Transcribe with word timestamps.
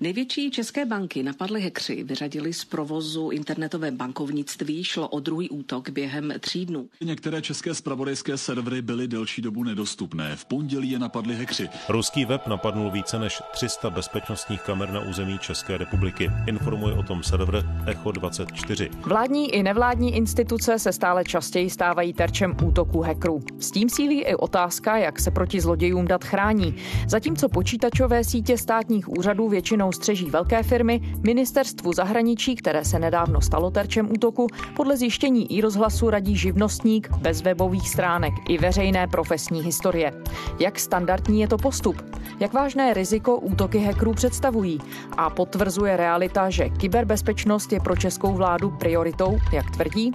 Největší 0.00 0.50
české 0.50 0.86
banky 0.86 1.22
napadly 1.22 1.60
hekři, 1.60 2.04
vyřadili 2.04 2.52
z 2.52 2.64
provozu 2.64 3.30
internetové 3.30 3.90
bankovnictví, 3.90 4.84
šlo 4.84 5.08
o 5.08 5.20
druhý 5.20 5.50
útok 5.50 5.90
během 5.90 6.34
tří 6.40 6.66
dnů. 6.66 6.88
Některé 7.00 7.42
české 7.42 7.74
spravodajské 7.74 8.38
servery 8.38 8.82
byly 8.82 9.08
delší 9.08 9.42
dobu 9.42 9.64
nedostupné. 9.64 10.36
V 10.36 10.44
pondělí 10.44 10.90
je 10.90 10.98
napadli 10.98 11.34
hekři. 11.34 11.68
Ruský 11.88 12.24
web 12.24 12.46
napadnul 12.46 12.90
více 12.90 13.18
než 13.18 13.42
300 13.52 13.90
bezpečnostních 13.90 14.62
kamer 14.62 14.90
na 14.92 15.00
území 15.00 15.38
České 15.38 15.78
republiky. 15.78 16.30
Informuje 16.46 16.94
o 16.94 17.02
tom 17.02 17.22
server 17.22 17.64
Echo 17.86 18.12
24. 18.12 18.90
Vládní 19.06 19.54
i 19.54 19.62
nevládní 19.62 20.16
instituce 20.16 20.78
se 20.78 20.92
stále 20.92 21.24
častěji 21.24 21.70
stávají 21.70 22.12
terčem 22.12 22.56
útoků 22.64 23.00
hackerů. 23.00 23.42
S 23.58 23.70
tím 23.70 23.88
sílí 23.88 24.20
i 24.20 24.34
otázka, 24.34 24.96
jak 24.96 25.20
se 25.20 25.30
proti 25.30 25.60
zlodějům 25.60 26.06
dat 26.06 26.24
chrání. 26.24 26.74
Zatímco 27.08 27.48
počítačové 27.48 28.24
sítě 28.24 28.58
státních 28.58 29.08
úřadů 29.08 29.48
většinou 29.48 29.87
střeží 29.92 30.30
velké 30.30 30.62
firmy, 30.62 31.00
ministerstvu 31.22 31.92
zahraničí, 31.92 32.56
které 32.56 32.84
se 32.84 32.98
nedávno 32.98 33.40
stalo 33.40 33.70
terčem 33.70 34.12
útoku, 34.12 34.46
podle 34.76 34.96
zjištění 34.96 35.56
i 35.58 35.60
rozhlasu 35.60 36.10
radí 36.10 36.36
živnostník 36.36 37.10
bez 37.10 37.42
webových 37.42 37.88
stránek 37.88 38.34
i 38.48 38.58
veřejné 38.58 39.06
profesní 39.06 39.62
historie. 39.62 40.12
Jak 40.58 40.78
standardní 40.78 41.40
je 41.40 41.48
to 41.48 41.56
postup? 41.56 42.02
Jak 42.40 42.52
vážné 42.52 42.94
riziko 42.94 43.36
útoky 43.36 43.78
hackerů 43.78 44.14
představují? 44.14 44.78
A 45.16 45.30
potvrzuje 45.30 45.96
realita, 45.96 46.50
že 46.50 46.68
kyberbezpečnost 46.68 47.72
je 47.72 47.80
pro 47.80 47.96
českou 47.96 48.32
vládu 48.32 48.70
prioritou, 48.70 49.38
jak 49.52 49.70
tvrdí? 49.70 50.12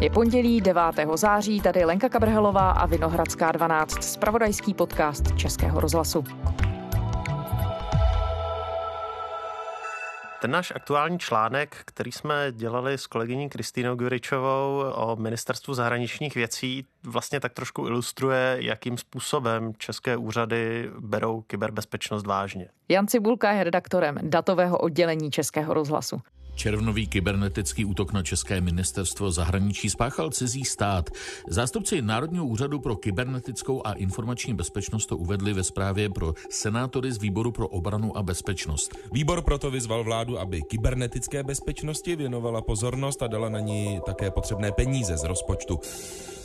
Je 0.00 0.10
pondělí 0.10 0.60
9. 0.60 0.82
září, 1.14 1.60
tady 1.60 1.84
Lenka 1.84 2.08
Kabrhelová 2.08 2.70
a 2.70 2.86
Vinohradská 2.86 3.52
12, 3.52 4.02
spravodajský 4.04 4.74
podcast 4.74 5.36
Českého 5.36 5.80
rozhlasu. 5.80 6.24
Ten 10.40 10.50
náš 10.50 10.72
aktuální 10.76 11.18
článek, 11.18 11.76
který 11.84 12.12
jsme 12.12 12.52
dělali 12.52 12.98
s 12.98 13.06
kolegyní 13.06 13.48
Kristýnou 13.48 13.94
Guričovou 13.94 14.84
o 14.94 15.16
ministerstvu 15.16 15.74
zahraničních 15.74 16.34
věcí, 16.34 16.86
vlastně 17.04 17.40
tak 17.40 17.52
trošku 17.52 17.86
ilustruje, 17.86 18.56
jakým 18.60 18.98
způsobem 18.98 19.72
české 19.78 20.16
úřady 20.16 20.90
berou 20.98 21.40
kyberbezpečnost 21.40 22.26
vážně. 22.26 22.68
Jan 22.88 23.06
Cibulka 23.06 23.52
je 23.52 23.64
redaktorem 23.64 24.18
datového 24.22 24.78
oddělení 24.78 25.30
Českého 25.30 25.74
rozhlasu. 25.74 26.20
Červnový 26.58 27.06
kybernetický 27.06 27.84
útok 27.84 28.12
na 28.12 28.22
České 28.22 28.60
ministerstvo 28.60 29.30
zahraničí 29.30 29.90
spáchal 29.90 30.30
cizí 30.30 30.64
stát. 30.64 31.10
Zástupci 31.48 32.02
Národního 32.02 32.46
úřadu 32.46 32.80
pro 32.80 32.96
kybernetickou 32.96 33.86
a 33.86 33.92
informační 33.92 34.54
bezpečnost 34.54 35.06
to 35.06 35.16
uvedli 35.16 35.52
ve 35.52 35.64
zprávě 35.64 36.08
pro 36.10 36.34
senátory 36.50 37.12
z 37.12 37.18
Výboru 37.18 37.52
pro 37.52 37.68
obranu 37.68 38.16
a 38.16 38.22
bezpečnost. 38.22 38.98
Výbor 39.12 39.42
proto 39.42 39.70
vyzval 39.70 40.04
vládu, 40.04 40.38
aby 40.38 40.62
kybernetické 40.62 41.42
bezpečnosti 41.42 42.16
věnovala 42.16 42.62
pozornost 42.62 43.22
a 43.22 43.26
dala 43.26 43.48
na 43.48 43.60
ní 43.60 44.00
také 44.06 44.30
potřebné 44.30 44.72
peníze 44.72 45.16
z 45.16 45.24
rozpočtu. 45.24 45.80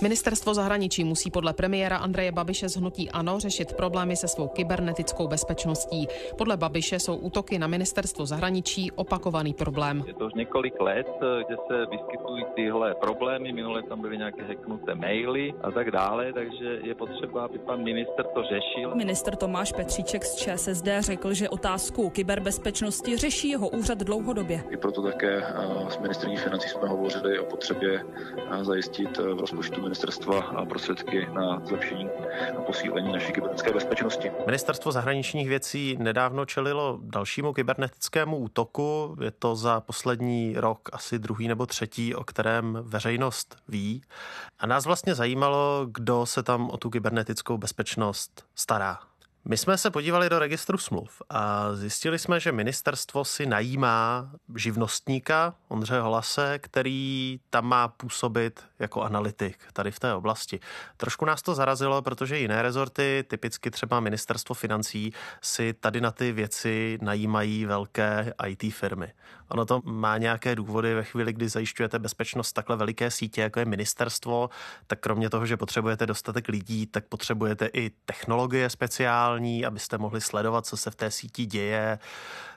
Ministerstvo 0.02 0.54
zahraničí 0.54 1.04
musí 1.04 1.32
podle 1.32 1.54
premiéra 1.54 1.98
Andreje 1.98 2.32
Babiše 2.32 2.70
z 2.70 2.76
hnutí 2.78 3.10
ANO 3.10 3.40
řešit 3.40 3.74
problémy 3.74 4.16
se 4.16 4.28
svou 4.28 4.48
kybernetickou 4.48 5.28
bezpečností. 5.28 6.08
Podle 6.38 6.58
Babiše 6.58 7.00
jsou 7.00 7.16
útoky 7.16 7.60
na 7.60 7.68
ministerstvo 7.68 8.26
zahraničí 8.26 8.92
opakovaný 8.92 9.54
problém. 9.54 10.03
Je 10.06 10.14
to 10.14 10.26
už 10.26 10.34
několik 10.34 10.82
let, 10.82 11.08
kde 11.48 11.58
se 11.68 11.86
vyskytují 11.92 12.46
tyhle 12.56 12.96
problémy. 12.96 13.54
Minule 13.54 13.84
tam 13.84 14.02
byly 14.02 14.18
nějaké 14.18 14.44
hacknuté 14.44 14.96
maily 14.96 15.54
a 15.62 15.72
tak 15.72 15.92
dále, 15.92 16.34
takže 16.34 16.80
je 16.84 16.96
potřeba, 16.96 17.46
aby 17.46 17.60
pan 17.60 17.84
minister 17.84 18.26
to 18.26 18.44
řešil. 18.44 18.96
Minister 18.96 19.36
Tomáš 19.36 19.72
Petříček 19.72 20.26
z 20.26 20.36
ČSSD 20.36 20.88
řekl, 21.00 21.34
že 21.34 21.50
otázku 21.50 22.10
kyberbezpečnosti 22.10 23.18
řeší 23.18 23.50
jeho 23.50 23.70
úřad 23.70 23.98
dlouhodobě. 23.98 24.64
I 24.70 24.78
proto 24.78 25.02
také 25.02 25.44
s 25.90 25.98
ministrní 25.98 26.38
financí 26.38 26.70
jsme 26.70 26.88
hovořili 26.88 27.40
o 27.40 27.46
potřebě 27.46 28.06
zajistit 28.62 29.18
v 29.18 29.40
rozpočtu 29.40 29.82
ministerstva 29.82 30.66
prostředky 30.70 31.28
na 31.34 31.62
zlepšení 31.66 32.10
a 32.58 32.62
posílení 32.62 33.12
naší 33.12 33.34
kybernetické 33.34 33.74
bezpečnosti. 33.74 34.32
Ministerstvo 34.46 34.92
zahraničních 34.92 35.50
věcí 35.50 35.98
nedávno 36.00 36.46
čelilo 36.46 37.00
dalšímu 37.02 37.54
kybernetickému 37.54 38.38
útoku. 38.38 39.16
Je 39.24 39.32
to 39.32 39.56
za 39.56 39.80
poslední 39.94 40.54
rok 40.58 40.90
asi 40.94 41.20
druhý 41.20 41.48
nebo 41.48 41.66
třetí, 41.66 42.16
o 42.16 42.24
kterém 42.24 42.78
veřejnost 42.82 43.58
ví. 43.68 44.02
A 44.60 44.68
nás 44.68 44.86
vlastně 44.86 45.16
zajímalo, 45.16 45.88
kdo 45.92 46.26
se 46.26 46.44
tam 46.44 46.70
o 46.70 46.78
tu 46.78 46.90
kybernetickou 46.90 47.58
bezpečnost 47.58 48.46
stará. 48.56 49.00
My 49.46 49.58
jsme 49.58 49.78
se 49.78 49.92
podívali 49.92 50.30
do 50.30 50.40
registru 50.40 50.78
smluv 50.78 51.22
a 51.30 51.74
zjistili 51.76 52.20
jsme, 52.20 52.40
že 52.40 52.52
ministerstvo 52.52 53.26
si 53.26 53.46
najímá 53.46 54.30
živnostníka 54.56 55.56
Ondřeje 55.68 56.02
Holase, 56.02 56.60
který 56.60 57.40
tam 57.50 57.66
má 57.66 57.88
působit 57.88 58.64
jako 58.80 59.02
analytik 59.02 59.58
tady 59.74 59.92
v 59.92 60.00
té 60.00 60.14
oblasti. 60.14 60.60
Trošku 60.98 61.26
nás 61.26 61.42
to 61.42 61.56
zarazilo, 61.56 62.02
protože 62.02 62.40
jiné 62.40 62.62
rezorty, 62.62 63.26
typicky 63.28 63.72
třeba 63.72 64.00
ministerstvo 64.00 64.56
financí, 64.56 65.14
si 65.42 65.74
tady 65.74 66.02
na 66.02 66.12
ty 66.12 66.32
věci 66.32 66.98
najímají 67.02 67.66
velké 67.66 68.34
IT 68.48 68.74
firmy. 68.74 69.14
Ono 69.50 69.66
to 69.66 69.82
má 69.84 70.18
nějaké 70.18 70.56
důvody 70.56 70.94
ve 70.94 71.04
chvíli, 71.04 71.34
kdy 71.34 71.50
zajišťujete 71.50 72.00
bezpečnost 72.00 72.54
takhle 72.54 72.76
veliké 72.76 73.12
sítě, 73.12 73.42
jako 73.42 73.60
je 73.60 73.66
ministerstvo, 73.66 74.50
tak 74.88 75.00
kromě 75.00 75.30
toho, 75.30 75.46
že 75.46 75.58
potřebujete 75.58 76.06
dostatek 76.06 76.48
lidí, 76.48 76.86
tak 76.86 77.06
potřebujete 77.06 77.66
i 77.74 77.92
technologie 78.06 78.70
speciální, 78.70 79.33
abyste 79.66 79.98
mohli 79.98 80.22
sledovat, 80.22 80.66
co 80.66 80.78
se 80.78 80.92
v 80.92 80.96
té 80.96 81.12
síti 81.12 81.46
děje 81.46 82.00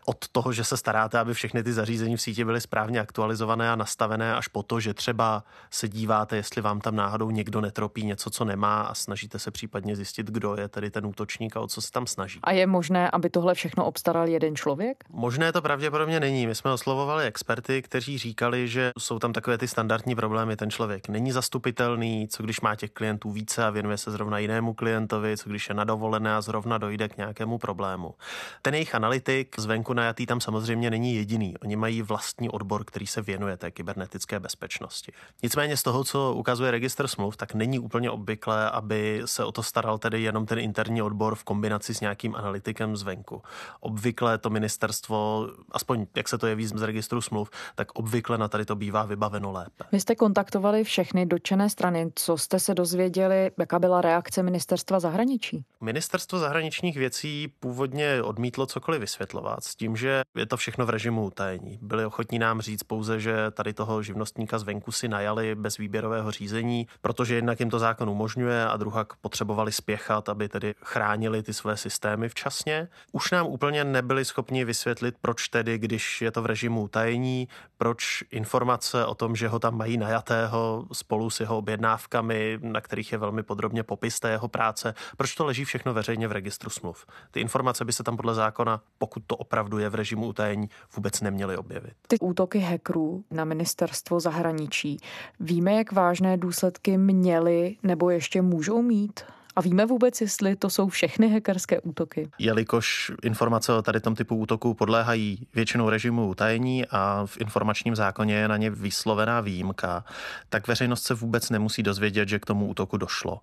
od 0.07 0.29
toho, 0.33 0.53
že 0.53 0.65
se 0.65 0.77
staráte, 0.77 1.19
aby 1.19 1.35
všechny 1.35 1.63
ty 1.63 1.73
zařízení 1.73 2.17
v 2.17 2.23
síti 2.23 2.45
byly 2.45 2.61
správně 2.61 3.01
aktualizované 3.01 3.71
a 3.71 3.77
nastavené, 3.77 4.35
až 4.35 4.49
po 4.49 4.63
to, 4.63 4.81
že 4.81 4.95
třeba 4.95 5.45
se 5.71 5.89
díváte, 5.89 6.37
jestli 6.37 6.63
vám 6.63 6.81
tam 6.81 6.97
náhodou 6.97 7.31
někdo 7.31 7.61
netropí 7.61 8.07
něco, 8.07 8.31
co 8.31 8.45
nemá 8.45 8.83
a 8.83 8.95
snažíte 8.95 9.39
se 9.39 9.51
případně 9.51 9.97
zjistit, 9.97 10.27
kdo 10.27 10.57
je 10.57 10.69
tedy 10.69 10.91
ten 10.91 11.07
útočník 11.07 11.57
a 11.57 11.61
o 11.61 11.67
co 11.67 11.83
se 11.83 11.91
tam 11.91 12.07
snaží. 12.07 12.41
A 12.43 12.53
je 12.53 12.67
možné, 12.67 13.11
aby 13.11 13.31
tohle 13.31 13.55
všechno 13.55 13.85
obstaral 13.85 14.29
jeden 14.29 14.57
člověk? 14.57 15.05
Možné 15.11 15.53
to 15.53 15.63
pravděpodobně 15.63 16.21
není. 16.21 16.47
My 16.47 16.55
jsme 16.55 16.73
oslovovali 16.73 17.25
experty, 17.25 17.83
kteří 17.83 18.19
říkali, 18.19 18.69
že 18.69 18.93
jsou 18.99 19.19
tam 19.19 19.33
takové 19.33 19.59
ty 19.59 19.69
standardní 19.69 20.15
problémy. 20.15 20.57
Ten 20.57 20.71
člověk 20.71 21.09
není 21.09 21.33
zastupitelný, 21.33 22.29
co 22.29 22.43
když 22.43 22.61
má 22.61 22.77
těch 22.77 22.91
klientů 22.91 23.31
více 23.31 23.65
a 23.65 23.71
věnuje 23.71 23.99
se 23.99 24.11
zrovna 24.11 24.39
jinému 24.39 24.75
klientovi, 24.75 25.37
co 25.37 25.51
když 25.51 25.69
je 25.69 25.75
na 25.75 25.85
dovolené 25.85 26.37
a 26.37 26.41
zrovna 26.41 26.79
dojde 26.79 27.09
k 27.09 27.17
nějakému 27.17 27.59
problému. 27.59 28.15
Ten 28.63 28.75
jejich 28.75 28.95
analytik 28.95 29.61
zvenku 29.61 29.96
najatý 29.97 30.27
tam 30.27 30.41
samozřejmě 30.41 30.91
není 30.91 31.15
jediný. 31.15 31.55
Oni 31.63 31.77
mají 31.77 32.03
vlastní 32.03 32.51
odbor, 32.51 32.85
který 32.85 33.07
se 33.07 33.23
věnuje 33.23 33.57
té 33.57 33.71
kybernetické 33.71 34.41
bezpečnosti. 34.41 35.13
Nicméně 35.43 35.77
z 35.77 35.83
toho, 35.83 36.05
co 36.05 36.35
ukazuje 36.35 36.71
registr 36.71 37.09
smluv, 37.09 37.37
tak 37.37 37.55
není 37.55 37.79
úplně 37.79 38.11
obvyklé, 38.11 38.71
aby 38.71 39.23
se 39.25 39.45
o 39.45 39.53
to 39.53 39.63
staral 39.63 39.99
tedy 39.99 40.23
jenom 40.23 40.47
ten 40.47 40.59
interní 40.59 41.03
odbor 41.03 41.35
v 41.35 41.45
kombinaci 41.45 41.95
s 41.95 42.01
nějakým 42.01 42.35
analytikem 42.35 42.97
zvenku. 42.97 43.43
Obvykle 43.81 44.39
to 44.39 44.51
ministerstvo, 44.51 45.49
aspoň 45.71 46.07
jak 46.17 46.29
se 46.29 46.39
to 46.39 46.47
jeví 46.47 46.67
z 46.67 46.83
registru 46.83 47.21
smluv, 47.21 47.51
tak 47.75 47.93
obvykle 47.93 48.39
na 48.39 48.49
tady 48.49 48.65
to 48.65 48.77
bývá 48.77 49.05
vybaveno 49.05 49.53
lépe. 49.53 49.85
Vy 49.93 50.01
jste 50.01 50.15
kontaktovali 50.15 50.85
všechny 50.85 51.27
dotčené 51.27 51.71
strany. 51.71 52.13
Co 52.15 52.39
jste 52.39 52.61
se 52.61 52.75
dozvěděli, 52.75 53.51
jaká 53.59 53.79
byla 53.79 54.01
reakce 54.01 54.43
ministerstva 54.43 55.01
zahraničí? 55.01 55.65
Ministerstvo 55.81 56.39
zahraničních 56.39 56.97
věcí 56.97 57.53
původně 57.61 58.23
odmítlo 58.23 58.67
cokoliv 58.67 59.01
vysvětlovat 59.01 59.65
s 59.65 59.75
tím, 59.75 59.86
tím, 59.87 59.97
že 59.97 60.23
je 60.35 60.47
to 60.47 60.57
všechno 60.57 60.87
v 60.87 60.91
režimu 60.91 61.25
utajení. 61.25 61.79
Byli 61.83 62.05
ochotní 62.05 62.39
nám 62.39 62.61
říct 62.61 62.83
pouze, 62.83 63.21
že 63.21 63.51
tady 63.51 63.73
toho 63.73 64.03
živnostníka 64.03 64.59
zvenku 64.59 64.93
si 64.93 65.09
najali 65.09 65.55
bez 65.55 65.77
výběrového 65.77 66.31
řízení, 66.31 66.87
protože 67.01 67.35
jednak 67.35 67.61
jim 67.61 67.71
to 67.71 67.79
zákon 67.79 68.11
umožňuje 68.11 68.67
a 68.67 68.77
druhak 68.77 69.17
potřebovali 69.17 69.73
spěchat, 69.73 70.29
aby 70.29 70.49
tedy 70.49 70.75
chránili 70.83 71.43
ty 71.43 71.55
své 71.55 71.77
systémy 71.77 72.29
včasně. 72.29 72.89
Už 73.13 73.31
nám 73.31 73.47
úplně 73.47 73.85
nebyli 73.85 74.25
schopni 74.25 74.65
vysvětlit, 74.65 75.15
proč 75.21 75.49
tedy, 75.49 75.79
když 75.79 76.23
je 76.23 76.31
to 76.31 76.43
v 76.43 76.47
režimu 76.47 76.83
utajení, 76.83 77.49
proč 77.79 78.25
informace 78.31 79.07
o 79.07 79.15
tom, 79.15 79.37
že 79.37 79.49
ho 79.49 79.59
tam 79.59 79.79
mají 79.79 79.97
najatého 79.97 80.87
spolu 80.93 81.31
s 81.31 81.41
jeho 81.41 81.59
objednávkami, 81.59 82.59
na 82.63 82.81
kterých 82.81 83.13
je 83.13 83.19
velmi 83.19 83.43
podrobně 83.43 83.83
popis 83.83 84.21
té 84.21 84.31
jeho 84.31 84.49
práce, 84.49 84.95
proč 85.17 85.35
to 85.35 85.45
leží 85.45 85.65
všechno 85.65 85.95
veřejně 85.95 86.29
v 86.29 86.33
registru 86.33 86.71
smluv. 86.71 87.07
Ty 87.31 87.41
informace 87.41 87.85
by 87.85 87.93
se 87.93 88.03
tam 88.03 88.17
podle 88.17 88.35
zákona, 88.35 88.81
pokud 88.99 89.23
to 89.27 89.37
opravdu 89.37 89.76
je 89.79 89.89
v 89.89 89.95
režimu 89.95 90.27
utajení, 90.27 90.71
vůbec 90.97 91.21
neměli 91.21 91.57
objevit. 91.57 91.93
Ty 92.09 92.19
útoky 92.19 92.59
hackerů 92.59 93.25
na 93.31 93.45
ministerstvo 93.45 94.21
zahraničí, 94.21 94.97
víme, 95.41 95.73
jak 95.73 95.93
vážné 95.93 96.37
důsledky 96.37 96.99
měly 96.99 97.77
nebo 97.83 98.11
ještě 98.11 98.43
můžou 98.43 98.83
mít? 98.83 99.21
A 99.57 99.61
víme 99.61 99.87
vůbec, 99.87 100.21
jestli 100.21 100.57
to 100.57 100.71
jsou 100.71 100.89
všechny 100.89 101.29
hackerské 101.29 101.81
útoky? 101.81 102.31
Jelikož 102.39 103.13
informace 103.23 103.73
o 103.73 103.83
tady 103.83 104.01
tom 104.01 104.15
typu 104.15 104.37
útoků 104.37 104.75
podléhají 104.75 105.47
většinou 105.55 105.91
režimu 105.91 106.29
utajení 106.29 106.87
a 106.91 107.23
v 107.27 107.41
informačním 107.41 107.97
zákoně 107.97 108.35
je 108.35 108.49
na 108.49 108.57
ně 108.57 108.71
vyslovená 108.71 109.41
výjimka, 109.41 110.05
tak 110.49 110.69
veřejnost 110.69 111.03
se 111.03 111.15
vůbec 111.15 111.51
nemusí 111.51 111.83
dozvědět, 111.83 112.29
že 112.29 112.39
k 112.39 112.47
tomu 112.47 112.67
útoku 112.67 112.97
došlo. 112.97 113.41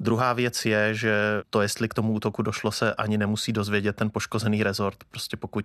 Druhá 0.00 0.32
věc 0.32 0.64
je, 0.64 0.94
že 0.94 1.42
to, 1.50 1.62
jestli 1.62 1.88
k 1.88 1.94
tomu 1.94 2.12
útoku 2.12 2.42
došlo, 2.42 2.72
se 2.72 2.94
ani 2.94 3.18
nemusí 3.18 3.52
dozvědět 3.52 3.96
ten 3.96 4.10
poškozený 4.10 4.62
rezort, 4.62 4.96
prostě 5.10 5.36
pokud 5.36 5.64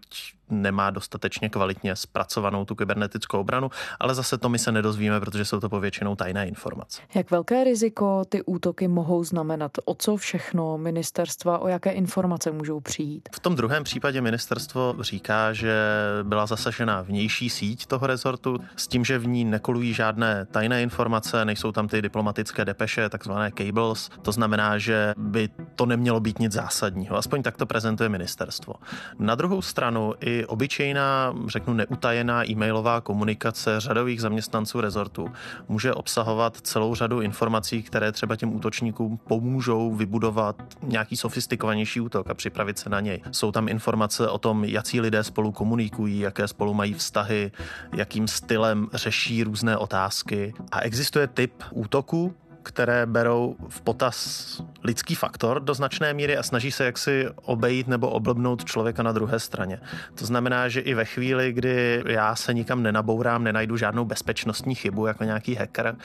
nemá 0.50 0.90
dostatečně 0.90 1.50
kvalitně 1.50 1.96
zpracovanou 1.96 2.66
tu 2.66 2.76
kybernetickou 2.76 3.40
obranu, 3.40 3.70
ale 4.00 4.16
zase 4.16 4.38
to 4.38 4.50
my 4.50 4.60
se 4.60 4.72
nedozvíme, 4.72 5.20
protože 5.20 5.46
jsou 5.46 5.60
to 5.60 5.70
povětšinou 5.70 6.16
tajné 6.16 6.48
informace. 6.48 7.02
Jak 7.16 7.32
velké 7.32 7.64
riziko 7.64 8.26
ty 8.30 8.42
útoky 8.42 8.88
mohou 8.88 9.24
znamenat? 9.24 9.72
O 9.86 9.96
co 9.96 10.18
všechno 10.18 10.78
ministerstva, 10.78 11.60
o 11.60 11.68
jaké 11.68 11.92
informace 11.92 12.52
můžou 12.52 12.80
přijít? 12.80 13.30
V 13.36 13.40
tom 13.40 13.56
druhém 13.56 13.84
případě 13.84 14.22
ministerstvo 14.22 14.96
říká, 15.00 15.54
že 15.54 15.76
byla 16.24 16.46
zasažena 16.46 17.02
vnější 17.02 17.50
síť 17.50 17.86
toho 17.86 18.08
rezortu 18.08 18.58
s 18.76 18.88
tím, 18.88 19.06
že 19.06 19.18
v 19.18 19.28
ní 19.28 19.46
nekolují 19.46 19.94
žádné 19.94 20.46
tajné 20.46 20.84
informace, 20.84 21.46
nejsou 21.46 21.72
tam 21.72 21.88
ty 21.88 22.02
diplomatické 22.02 22.66
depeše, 22.66 23.10
takzvané 23.10 23.52
cables. 23.58 24.10
To 24.22 24.32
znamená, 24.32 24.78
že 24.78 25.14
by 25.18 25.50
to 25.76 25.86
nemělo 25.86 26.20
být 26.20 26.40
nic 26.40 26.52
zásadního. 26.52 27.18
Aspoň 27.18 27.44
tak 27.44 27.58
to 27.58 27.66
prezentuje 27.66 28.10
ministerstvo. 28.10 28.74
Na 29.20 29.36
druhou 29.36 29.62
stranu 29.62 30.14
i 30.20 30.46
obyčejná, 30.46 31.34
řeknu 31.48 31.74
neutajená 31.74 32.50
e-mailová 32.50 33.02
komunikace 33.02 33.80
řadových 33.80 34.22
zaměstnanců 34.22 34.82
rezortu 34.82 35.32
může 35.68 35.94
obsahovat 35.94 36.58
celou 36.58 36.96
řadu 36.96 37.22
informací, 37.22 37.84
které 37.84 38.12
třeba 38.12 38.36
těm 38.36 38.56
útočníkům 38.56 39.18
pomůžou 39.18 39.96
vybudovat 39.96 40.56
nějaký 40.84 41.18
sofistikovanější 41.18 42.02
útok 42.02 42.30
a 42.30 42.34
připravit 42.34 42.80
se 42.80 42.90
na 42.90 43.00
něj. 43.00 43.22
Jsou 43.32 43.52
tam 43.52 43.68
informace 43.68 44.30
o 44.30 44.38
tom, 44.38 44.64
jaký 44.64 45.02
lidé 45.02 45.24
spolu 45.24 45.52
komunikují, 45.52 46.20
jaké 46.20 46.48
spolu 46.48 46.74
mají 46.74 46.94
vztahy, 46.94 47.52
jakým 47.94 48.28
stylem 48.28 48.88
řeší 48.94 49.44
různé 49.44 49.78
otázky. 49.78 50.54
A 50.72 50.80
existuje 50.80 51.28
typ 51.28 51.64
útoku, 51.72 52.34
které 52.64 53.06
berou 53.06 53.56
v 53.70 53.82
potaz 53.82 54.62
lidský 54.84 55.16
faktor 55.16 55.62
do 55.62 55.74
značné 55.74 56.14
míry 56.14 56.38
a 56.38 56.44
snaží 56.44 56.72
se 56.72 56.86
jaksi 56.86 57.28
obejít 57.36 57.88
nebo 57.88 58.10
oblbnout 58.10 58.66
člověka 58.66 59.04
na 59.04 59.12
druhé 59.12 59.40
straně. 59.40 59.80
To 60.16 60.26
znamená, 60.26 60.70
že 60.70 60.80
i 60.80 60.94
ve 60.94 61.06
chvíli, 61.06 61.54
kdy 61.54 62.04
já 62.08 62.36
se 62.36 62.54
nikam 62.54 62.84
nenabourám, 62.84 63.44
nenajdu 63.44 63.78
žádnou 63.78 64.06
bezpečnostní 64.06 64.76
chybu 64.76 65.06
jako 65.06 65.24
nějaký 65.24 65.56
hacker, 65.56 65.96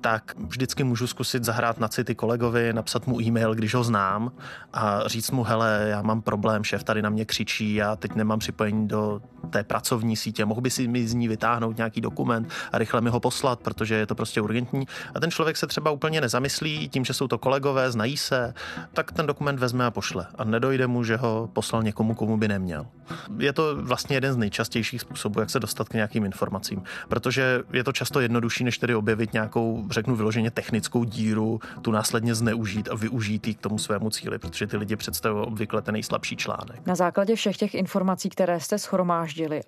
tak 0.00 0.34
vždycky 0.38 0.84
můžu 0.84 1.06
zkusit 1.06 1.44
zahrát 1.44 1.80
na 1.80 1.88
city 1.88 2.14
kolegovi, 2.14 2.72
napsat 2.72 3.06
mu 3.06 3.20
e-mail, 3.20 3.54
když 3.54 3.74
ho 3.74 3.84
znám 3.84 4.32
a 4.72 5.08
říct 5.08 5.30
mu, 5.30 5.42
hele, 5.42 5.86
já 5.90 6.02
mám 6.02 6.22
problém, 6.22 6.64
šéf 6.64 6.84
tady 6.84 7.02
na 7.02 7.10
mě 7.10 7.24
křičí, 7.24 7.74
já 7.74 7.96
teď 7.96 8.14
nemám 8.14 8.38
připojení 8.38 8.88
do 8.88 9.20
té 9.50 9.64
pracovní 9.64 10.16
sítě, 10.16 10.44
mohl 10.44 10.60
by 10.60 10.70
si 10.70 10.88
mi 10.88 11.08
z 11.08 11.14
ní 11.14 11.28
vytáhnout 11.28 11.76
nějaký 11.76 12.00
dokument 12.00 12.48
a 12.72 12.78
rychle 12.78 13.00
mi 13.00 13.10
ho 13.10 13.20
poslat, 13.20 13.60
protože 13.60 13.94
je 13.94 14.06
to 14.06 14.14
prostě 14.14 14.40
urgentní. 14.40 14.86
A 15.14 15.20
ten 15.20 15.30
člověk 15.30 15.56
se 15.56 15.66
třeba 15.66 15.90
úplně 16.02 16.20
nezamyslí, 16.20 16.88
tím, 16.88 17.04
že 17.04 17.14
jsou 17.14 17.28
to 17.28 17.38
kolegové, 17.38 17.90
znají 17.90 18.16
se, 18.16 18.54
tak 18.92 19.12
ten 19.12 19.26
dokument 19.26 19.58
vezme 19.58 19.86
a 19.86 19.90
pošle. 19.90 20.26
A 20.34 20.44
nedojde 20.44 20.86
mu, 20.86 21.04
že 21.04 21.16
ho 21.16 21.50
poslal 21.52 21.82
někomu, 21.82 22.14
komu 22.14 22.36
by 22.36 22.48
neměl. 22.48 22.86
Je 23.38 23.52
to 23.52 23.76
vlastně 23.76 24.16
jeden 24.16 24.32
z 24.32 24.36
nejčastějších 24.36 25.00
způsobů, 25.00 25.40
jak 25.40 25.50
se 25.50 25.60
dostat 25.60 25.88
k 25.88 25.94
nějakým 25.94 26.24
informacím, 26.24 26.82
protože 27.08 27.62
je 27.72 27.84
to 27.84 27.92
často 27.92 28.20
jednodušší, 28.20 28.64
než 28.64 28.78
tedy 28.78 28.94
objevit 28.94 29.32
nějakou, 29.32 29.86
řeknu 29.90 30.16
vyloženě 30.16 30.50
technickou 30.50 31.04
díru, 31.04 31.60
tu 31.82 31.90
následně 31.90 32.34
zneužít 32.34 32.88
a 32.90 32.94
využít 32.94 33.56
k 33.56 33.60
tomu 33.60 33.78
svému 33.78 34.10
cíli, 34.10 34.38
protože 34.38 34.66
ty 34.66 34.76
lidi 34.76 34.96
představují 34.96 35.46
obvykle 35.46 35.82
ten 35.82 35.92
nejslabší 35.92 36.36
článek. 36.36 36.86
Na 36.86 36.94
základě 36.94 37.36
všech 37.36 37.56
těch 37.56 37.74
informací, 37.74 38.28
které 38.28 38.60
jste 38.60 38.78
schromáždili, 38.78 39.60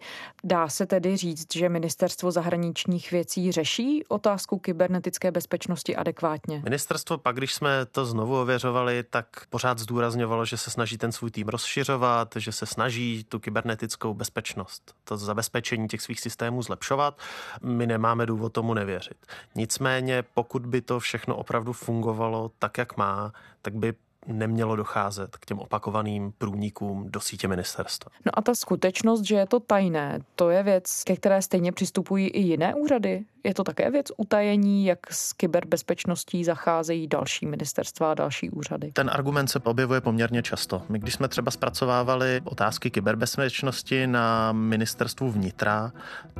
dá 0.44 0.68
se 0.68 0.86
tedy 0.86 1.16
říct, 1.16 1.54
že 1.54 1.68
ministerstvo 1.68 2.30
zahraničních 2.30 3.10
věcí 3.10 3.52
řeší 3.52 4.04
otázku 4.08 4.58
kybernetické 4.58 5.30
bezpečnosti 5.30 5.96
adekvátně? 5.96 6.23
Ministerstvo 6.64 7.18
pak, 7.18 7.36
když 7.36 7.54
jsme 7.54 7.86
to 7.86 8.06
znovu 8.06 8.40
ověřovali, 8.40 9.02
tak 9.02 9.26
pořád 9.50 9.78
zdůrazňovalo, 9.78 10.44
že 10.44 10.56
se 10.56 10.70
snaží 10.70 10.98
ten 10.98 11.12
svůj 11.12 11.30
tým 11.30 11.48
rozšiřovat, 11.48 12.34
že 12.36 12.52
se 12.52 12.66
snaží 12.66 13.24
tu 13.24 13.38
kybernetickou 13.38 14.14
bezpečnost, 14.14 14.94
to 15.04 15.16
zabezpečení 15.16 15.88
těch 15.88 16.02
svých 16.02 16.20
systémů 16.20 16.62
zlepšovat. 16.62 17.18
My 17.62 17.86
nemáme 17.86 18.26
důvod 18.26 18.52
tomu 18.52 18.74
nevěřit. 18.74 19.26
Nicméně, 19.54 20.24
pokud 20.34 20.66
by 20.66 20.80
to 20.80 21.00
všechno 21.00 21.36
opravdu 21.36 21.72
fungovalo 21.72 22.50
tak, 22.58 22.78
jak 22.78 22.96
má, 22.96 23.32
tak 23.62 23.74
by 23.74 23.94
nemělo 24.26 24.76
docházet 24.76 25.36
k 25.36 25.46
těm 25.46 25.58
opakovaným 25.58 26.32
průnikům 26.38 27.10
do 27.10 27.20
sítě 27.20 27.48
ministerstva. 27.48 28.10
No 28.26 28.38
a 28.38 28.42
ta 28.42 28.54
skutečnost, 28.54 29.22
že 29.22 29.34
je 29.34 29.46
to 29.46 29.60
tajné, 29.60 30.20
to 30.34 30.50
je 30.50 30.62
věc, 30.62 31.04
ke 31.04 31.16
které 31.16 31.42
stejně 31.42 31.72
přistupují 31.72 32.28
i 32.28 32.40
jiné 32.40 32.74
úřady? 32.74 33.24
Je 33.44 33.54
to 33.54 33.64
také 33.64 33.90
věc 33.90 34.06
utajení, 34.16 34.86
jak 34.86 35.12
s 35.12 35.32
kyberbezpečností 35.32 36.44
zacházejí 36.44 37.06
další 37.06 37.46
ministerstva 37.46 38.10
a 38.10 38.14
další 38.14 38.50
úřady? 38.50 38.92
Ten 38.92 39.10
argument 39.12 39.48
se 39.48 39.58
objevuje 39.58 40.00
poměrně 40.00 40.42
často. 40.42 40.82
My, 40.88 40.98
když 40.98 41.14
jsme 41.14 41.28
třeba 41.28 41.50
zpracovávali 41.50 42.40
otázky 42.44 42.90
kyberbezpečnosti 42.90 44.06
na 44.06 44.52
ministerstvu 44.52 45.30
vnitra, 45.30 45.92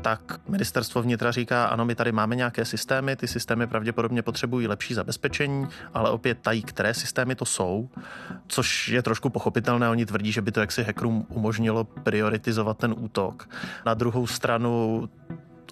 tak 0.03 0.41
ministerstvo 0.49 1.03
vnitra 1.03 1.31
říká, 1.31 1.67
ano, 1.67 1.85
my 1.85 1.95
tady 1.95 2.13
máme 2.13 2.37
nějaké 2.37 2.65
systémy, 2.65 3.17
ty 3.17 3.29
systémy 3.29 3.67
pravděpodobně 3.67 4.23
potřebují 4.23 4.67
lepší 4.67 4.95
zabezpečení, 4.95 5.67
ale 5.95 6.11
opět 6.11 6.39
tají, 6.39 6.63
které 6.63 6.95
systémy 6.95 7.35
to 7.35 7.45
jsou, 7.45 7.74
což 8.49 8.89
je 8.89 9.03
trošku 9.03 9.31
pochopitelné. 9.31 9.89
Oni 9.89 10.07
tvrdí, 10.07 10.33
že 10.33 10.43
by 10.43 10.53
to 10.53 10.61
jaksi 10.61 10.83
hackerům 10.83 11.27
umožnilo 11.29 11.85
prioritizovat 11.85 12.79
ten 12.79 12.95
útok. 12.99 13.49
Na 13.87 13.95
druhou 13.95 14.27
stranu 14.27 15.09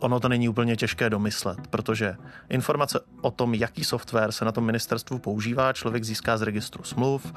ono 0.02 0.20
to 0.20 0.28
není 0.28 0.48
úplně 0.48 0.76
těžké 0.76 1.10
domyslet, 1.10 1.58
protože 1.70 2.16
informace 2.48 3.00
o 3.20 3.30
tom, 3.30 3.54
jaký 3.54 3.84
software 3.84 4.32
se 4.32 4.44
na 4.44 4.52
tom 4.52 4.64
ministerstvu 4.64 5.18
používá, 5.18 5.72
člověk 5.72 6.04
získá 6.04 6.36
z 6.36 6.42
registru 6.42 6.84
smluv, 6.84 7.32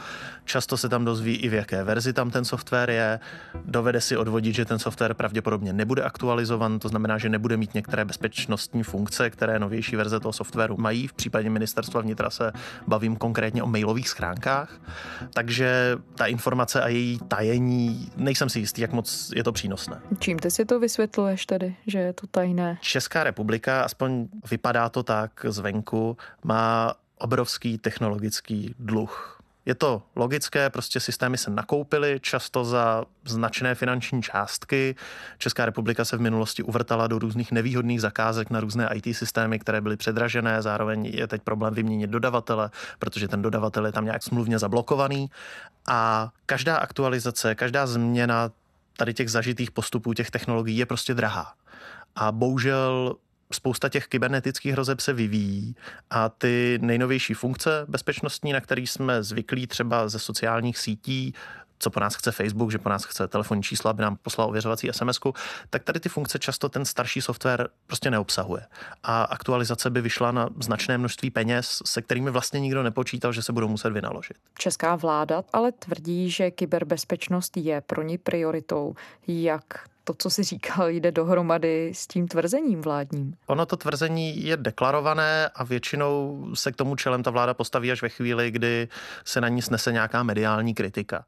často 0.46 0.78
se 0.78 0.90
tam 0.90 1.06
dozví 1.06 1.36
i 1.36 1.50
v 1.50 1.54
jaké 1.54 1.84
verzi 1.84 2.14
tam 2.14 2.32
ten 2.32 2.46
software 2.46 2.90
je, 2.90 3.20
dovede 3.66 4.02
si 4.02 4.18
odvodit, 4.18 4.56
že 4.56 4.66
ten 4.66 4.80
software 4.80 5.14
pravděpodobně 5.14 5.74
nebude 5.74 6.04
aktualizovan, 6.04 6.80
to 6.80 6.90
znamená, 6.90 7.18
že 7.18 7.30
nebude 7.30 7.58
mít 7.58 7.74
některé 7.74 8.06
bezpečnostní 8.06 8.84
funkce, 8.84 9.30
které 9.30 9.60
novější 9.60 9.96
verze 9.96 10.20
toho 10.20 10.34
softwaru 10.34 10.78
mají. 10.78 11.08
V 11.08 11.14
případě 11.14 11.50
ministerstva 11.50 12.02
vnitra 12.02 12.30
se 12.30 12.52
bavím 12.88 13.16
konkrétně 13.16 13.64
o 13.64 13.68
mailových 13.68 14.10
schránkách, 14.10 14.82
takže 15.34 15.98
ta 16.16 16.26
informace 16.26 16.82
a 16.82 16.88
její 16.88 17.20
tajení, 17.28 18.12
nejsem 18.18 18.50
si 18.50 18.60
jistý, 18.60 18.82
jak 18.82 18.92
moc 18.92 19.32
je 19.36 19.44
to 19.44 19.52
přínosné. 19.52 20.02
Čím 20.20 20.40
ty 20.40 20.52
si 20.52 20.66
to 20.66 20.80
vysvětluješ 20.80 21.46
tedy, 21.46 21.76
že 21.88 22.00
je 22.00 22.14
to 22.14 22.28
tajné? 22.28 22.55
Jiné. 22.56 22.78
Česká 22.82 23.24
republika, 23.24 23.82
aspoň 23.82 24.28
vypadá 24.52 24.90
to 24.90 25.04
tak 25.04 25.46
zvenku, 25.50 26.18
má 26.44 26.94
obrovský 27.18 27.78
technologický 27.78 28.76
dluh. 28.80 29.32
Je 29.66 29.76
to 29.76 30.04
logické, 30.16 30.70
prostě 30.70 31.00
systémy 31.00 31.38
se 31.38 31.52
nakoupily 31.52 32.20
často 32.22 32.66
za 32.66 33.06
značné 33.26 33.76
finanční 33.76 34.22
částky. 34.22 34.96
Česká 35.38 35.66
republika 35.66 36.06
se 36.06 36.18
v 36.18 36.22
minulosti 36.22 36.64
uvrtala 36.64 37.08
do 37.08 37.20
různých 37.20 37.52
nevýhodných 37.52 38.02
zakázek 38.02 38.50
na 38.50 38.60
různé 38.60 38.90
IT 38.94 39.18
systémy, 39.18 39.60
které 39.60 39.82
byly 39.82 39.98
předražené. 39.98 40.62
Zároveň 40.62 41.06
je 41.06 41.28
teď 41.28 41.42
problém 41.42 41.74
vyměnit 41.74 42.10
dodavatele, 42.10 42.70
protože 43.00 43.28
ten 43.28 43.42
dodavatel 43.42 43.86
je 43.86 43.92
tam 43.92 44.06
nějak 44.06 44.24
smluvně 44.24 44.60
zablokovaný. 44.60 45.30
A 45.88 46.30
každá 46.46 46.78
aktualizace, 46.78 47.56
každá 47.56 47.88
změna 47.88 48.52
tady 48.98 49.14
těch 49.14 49.32
zažitých 49.32 49.72
postupů, 49.72 50.14
těch 50.14 50.32
technologií 50.32 50.78
je 50.78 50.86
prostě 50.86 51.14
drahá. 51.14 51.54
A 52.16 52.32
bohužel 52.32 53.16
spousta 53.52 53.90
těch 53.90 54.08
kybernetických 54.08 54.72
hrozeb 54.72 55.00
se 55.00 55.14
vyvíjí 55.14 55.76
a 56.10 56.30
ty 56.30 56.80
nejnovější 56.82 57.34
funkce 57.34 57.86
bezpečnostní, 57.88 58.54
na 58.54 58.62
které 58.62 58.82
jsme 58.82 59.24
zvyklí 59.24 59.68
třeba 59.68 60.10
ze 60.10 60.20
sociálních 60.20 60.78
sítí, 60.78 61.34
co 61.80 61.90
po 61.90 62.00
nás 62.00 62.16
chce 62.16 62.32
Facebook, 62.32 62.72
že 62.72 62.78
po 62.78 62.90
nás 62.90 63.04
chce 63.06 63.28
telefonní 63.28 63.64
číslo, 63.64 63.90
aby 63.90 64.02
nám 64.02 64.16
poslal 64.16 64.48
ověřovací 64.48 64.90
sms 64.92 65.20
tak 65.70 65.84
tady 65.84 66.00
ty 66.00 66.10
funkce 66.10 66.40
často 66.40 66.70
ten 66.70 66.86
starší 66.86 67.22
software 67.22 67.68
prostě 67.88 68.12
neobsahuje. 68.12 68.66
A 69.04 69.24
aktualizace 69.24 69.90
by 69.90 70.02
vyšla 70.02 70.32
na 70.32 70.50
značné 70.60 70.98
množství 70.98 71.32
peněz, 71.32 71.82
se 71.86 72.02
kterými 72.02 72.32
vlastně 72.32 72.60
nikdo 72.60 72.84
nepočítal, 72.84 73.34
že 73.34 73.42
se 73.42 73.54
budou 73.54 73.68
muset 73.68 73.90
vynaložit. 73.90 74.38
Česká 74.58 74.96
vláda 74.96 75.44
ale 75.54 75.72
tvrdí, 75.72 76.30
že 76.30 76.52
kyberbezpečnost 76.52 77.58
je 77.58 77.82
pro 77.82 78.02
ní 78.02 78.18
prioritou. 78.18 78.96
Jak 79.28 79.64
to, 80.06 80.14
co 80.18 80.30
si 80.30 80.44
říkal, 80.44 80.90
jde 80.90 81.12
dohromady 81.12 81.92
s 81.94 82.08
tím 82.08 82.28
tvrzením 82.28 82.82
vládním. 82.82 83.34
Ono 83.48 83.66
to 83.66 83.78
tvrzení 83.78 84.46
je 84.46 84.58
deklarované 84.58 85.50
a 85.56 85.64
většinou 85.64 86.46
se 86.54 86.72
k 86.72 86.76
tomu 86.76 86.96
čelem 86.96 87.24
ta 87.24 87.32
vláda 87.32 87.54
postaví 87.54 87.92
až 87.92 88.02
ve 88.02 88.10
chvíli, 88.10 88.52
kdy 88.52 88.88
se 89.26 89.42
na 89.42 89.48
ní 89.48 89.62
snese 89.62 89.92
nějaká 89.92 90.24
mediální 90.24 90.74
kritika. 90.74 91.26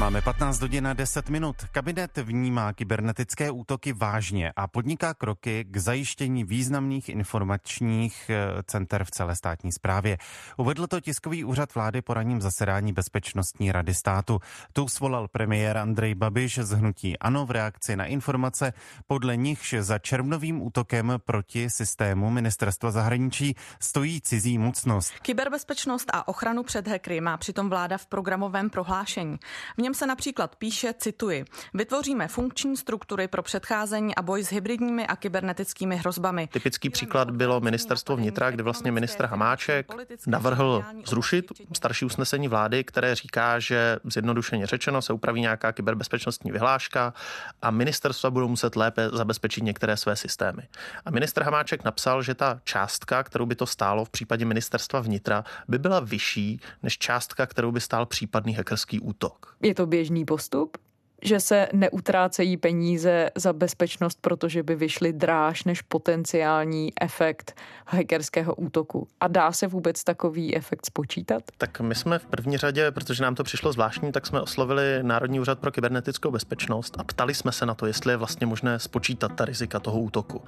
Máme 0.00 0.22
15 0.22 0.60
hodin 0.60 0.84
na 0.84 0.92
10 0.94 1.28
minut. 1.28 1.56
Kabinet 1.72 2.16
vnímá 2.16 2.72
kybernetické 2.72 3.50
útoky 3.50 3.92
vážně 3.92 4.52
a 4.56 4.66
podniká 4.66 5.14
kroky 5.14 5.64
k 5.70 5.76
zajištění 5.76 6.44
významných 6.44 7.08
informačních 7.08 8.30
eh, 8.30 8.62
center 8.62 9.04
v 9.04 9.10
celé 9.10 9.36
státní 9.36 9.72
správě. 9.72 10.18
Uvedl 10.56 10.86
to 10.86 11.00
tiskový 11.00 11.44
úřad 11.44 11.74
vlády 11.74 12.02
po 12.02 12.14
ranním 12.14 12.40
zasedání 12.40 12.92
Bezpečnostní 12.92 13.72
rady 13.72 13.94
státu. 13.94 14.40
Tu 14.72 14.88
svolal 14.88 15.28
premiér 15.28 15.76
Andrej 15.78 16.14
Babiš 16.14 16.58
z 16.58 16.70
hnutí 16.70 17.18
ANO 17.18 17.46
v 17.46 17.50
reakci 17.50 17.96
na 17.96 18.04
informace, 18.04 18.72
podle 19.06 19.36
nichž 19.36 19.74
za 19.80 19.98
červnovým 19.98 20.62
útokem 20.62 21.12
proti 21.24 21.70
systému 21.70 22.30
ministerstva 22.30 22.90
zahraničí 22.90 23.56
stojí 23.80 24.20
cizí 24.20 24.58
mocnost. 24.58 25.12
Kyberbezpečnost 25.22 26.10
a 26.12 26.28
ochranu 26.28 26.62
před 26.62 26.88
hackery 26.88 27.20
má 27.20 27.36
přitom 27.36 27.68
vláda 27.68 27.98
v 27.98 28.06
programovém 28.06 28.70
prohlášení. 28.70 29.38
V 29.78 29.87
něm 29.88 29.94
se 29.94 30.06
například 30.06 30.56
píše, 30.56 30.94
cituji, 30.98 31.44
vytvoříme 31.74 32.28
funkční 32.28 32.76
struktury 32.76 33.28
pro 33.28 33.42
předcházení 33.42 34.14
a 34.14 34.22
boj 34.22 34.44
s 34.44 34.52
hybridními 34.52 35.06
a 35.06 35.16
kybernetickými 35.16 35.96
hrozbami. 35.96 36.48
Typický 36.52 36.90
příklad 36.90 37.30
bylo 37.30 37.60
ministerstvo 37.60 38.16
vnitra, 38.16 38.50
kde 38.50 38.62
vlastně 38.62 38.92
ministr 38.92 39.26
Hamáček 39.26 39.86
navrhl 40.26 40.84
zrušit 41.06 41.52
starší 41.72 42.04
usnesení 42.04 42.48
vlády, 42.48 42.84
které 42.84 43.14
říká, 43.14 43.58
že 43.58 43.96
zjednodušeně 44.04 44.66
řečeno 44.66 45.02
se 45.02 45.12
upraví 45.12 45.40
nějaká 45.40 45.72
kyberbezpečnostní 45.72 46.52
vyhláška 46.52 47.14
a 47.62 47.70
ministerstva 47.70 48.30
budou 48.30 48.48
muset 48.48 48.76
lépe 48.76 49.10
zabezpečit 49.12 49.64
některé 49.64 49.96
své 49.96 50.16
systémy. 50.16 50.62
A 51.04 51.10
ministr 51.10 51.42
Hamáček 51.42 51.84
napsal, 51.84 52.22
že 52.22 52.34
ta 52.34 52.60
částka, 52.64 53.22
kterou 53.22 53.46
by 53.46 53.54
to 53.54 53.66
stálo 53.66 54.04
v 54.04 54.10
případě 54.10 54.44
ministerstva 54.44 55.00
vnitra, 55.00 55.44
by 55.68 55.78
byla 55.78 56.00
vyšší 56.00 56.60
než 56.82 56.98
částka, 56.98 57.46
kterou 57.46 57.72
by 57.72 57.80
stál 57.80 58.06
případný 58.06 58.54
hackerský 58.54 59.00
útok. 59.00 59.56
Je 59.62 59.74
to 59.78 59.86
běžný 59.86 60.24
postup? 60.24 60.76
Že 61.22 61.40
se 61.40 61.68
neutrácejí 61.72 62.56
peníze 62.56 63.30
za 63.34 63.52
bezpečnost, 63.52 64.18
protože 64.20 64.62
by 64.62 64.74
vyšly 64.74 65.12
dráž 65.12 65.64
než 65.64 65.82
potenciální 65.82 66.92
efekt 67.00 67.60
hackerského 67.86 68.54
útoku. 68.54 69.08
A 69.20 69.28
dá 69.28 69.52
se 69.52 69.66
vůbec 69.66 70.04
takový 70.04 70.56
efekt 70.56 70.86
spočítat? 70.86 71.42
Tak 71.58 71.80
my 71.80 71.94
jsme 71.94 72.18
v 72.18 72.26
první 72.26 72.56
řadě, 72.56 72.90
protože 72.90 73.22
nám 73.22 73.34
to 73.34 73.44
přišlo 73.44 73.72
zvláštní, 73.72 74.12
tak 74.12 74.26
jsme 74.26 74.40
oslovili 74.40 75.02
Národní 75.02 75.40
úřad 75.40 75.58
pro 75.58 75.70
kybernetickou 75.70 76.30
bezpečnost 76.30 76.96
a 76.98 77.04
ptali 77.04 77.34
jsme 77.34 77.52
se 77.52 77.66
na 77.66 77.74
to, 77.74 77.86
jestli 77.86 78.12
je 78.12 78.16
vlastně 78.16 78.46
možné 78.46 78.78
spočítat 78.78 79.32
ta 79.34 79.44
rizika 79.44 79.80
toho 79.80 80.00
útoku. 80.00 80.42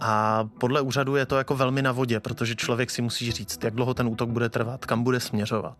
A 0.00 0.44
podle 0.58 0.80
úřadu 0.80 1.16
je 1.16 1.26
to 1.26 1.38
jako 1.38 1.56
velmi 1.56 1.82
na 1.82 1.92
vodě, 1.92 2.20
protože 2.20 2.54
člověk 2.54 2.90
si 2.90 3.02
musí 3.02 3.32
říct, 3.32 3.64
jak 3.64 3.74
dlouho 3.74 3.94
ten 3.94 4.06
útok 4.06 4.28
bude 4.28 4.48
trvat, 4.48 4.86
kam 4.86 5.02
bude 5.02 5.20
směřovat. 5.20 5.76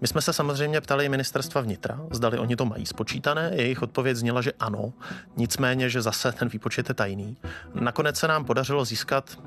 My 0.00 0.06
jsme 0.06 0.22
se 0.22 0.32
samozřejmě 0.32 0.80
ptali 0.80 1.08
ministerstva 1.08 1.60
vnitra, 1.60 2.00
zdali 2.10 2.38
oni 2.38 2.56
to 2.56 2.64
mají 2.64 2.86
spočítané, 2.86 3.55
jejich 3.62 3.82
odpověď 3.82 4.16
zněla, 4.16 4.42
že 4.42 4.52
ano, 4.60 4.92
nicméně, 5.36 5.90
že 5.90 6.02
zase 6.02 6.32
ten 6.32 6.48
výpočet 6.48 6.88
je 6.88 6.94
tajný. 6.94 7.36
Nakonec 7.74 8.16
se 8.16 8.28
nám 8.28 8.44
podařilo 8.44 8.84
získat 8.84 9.38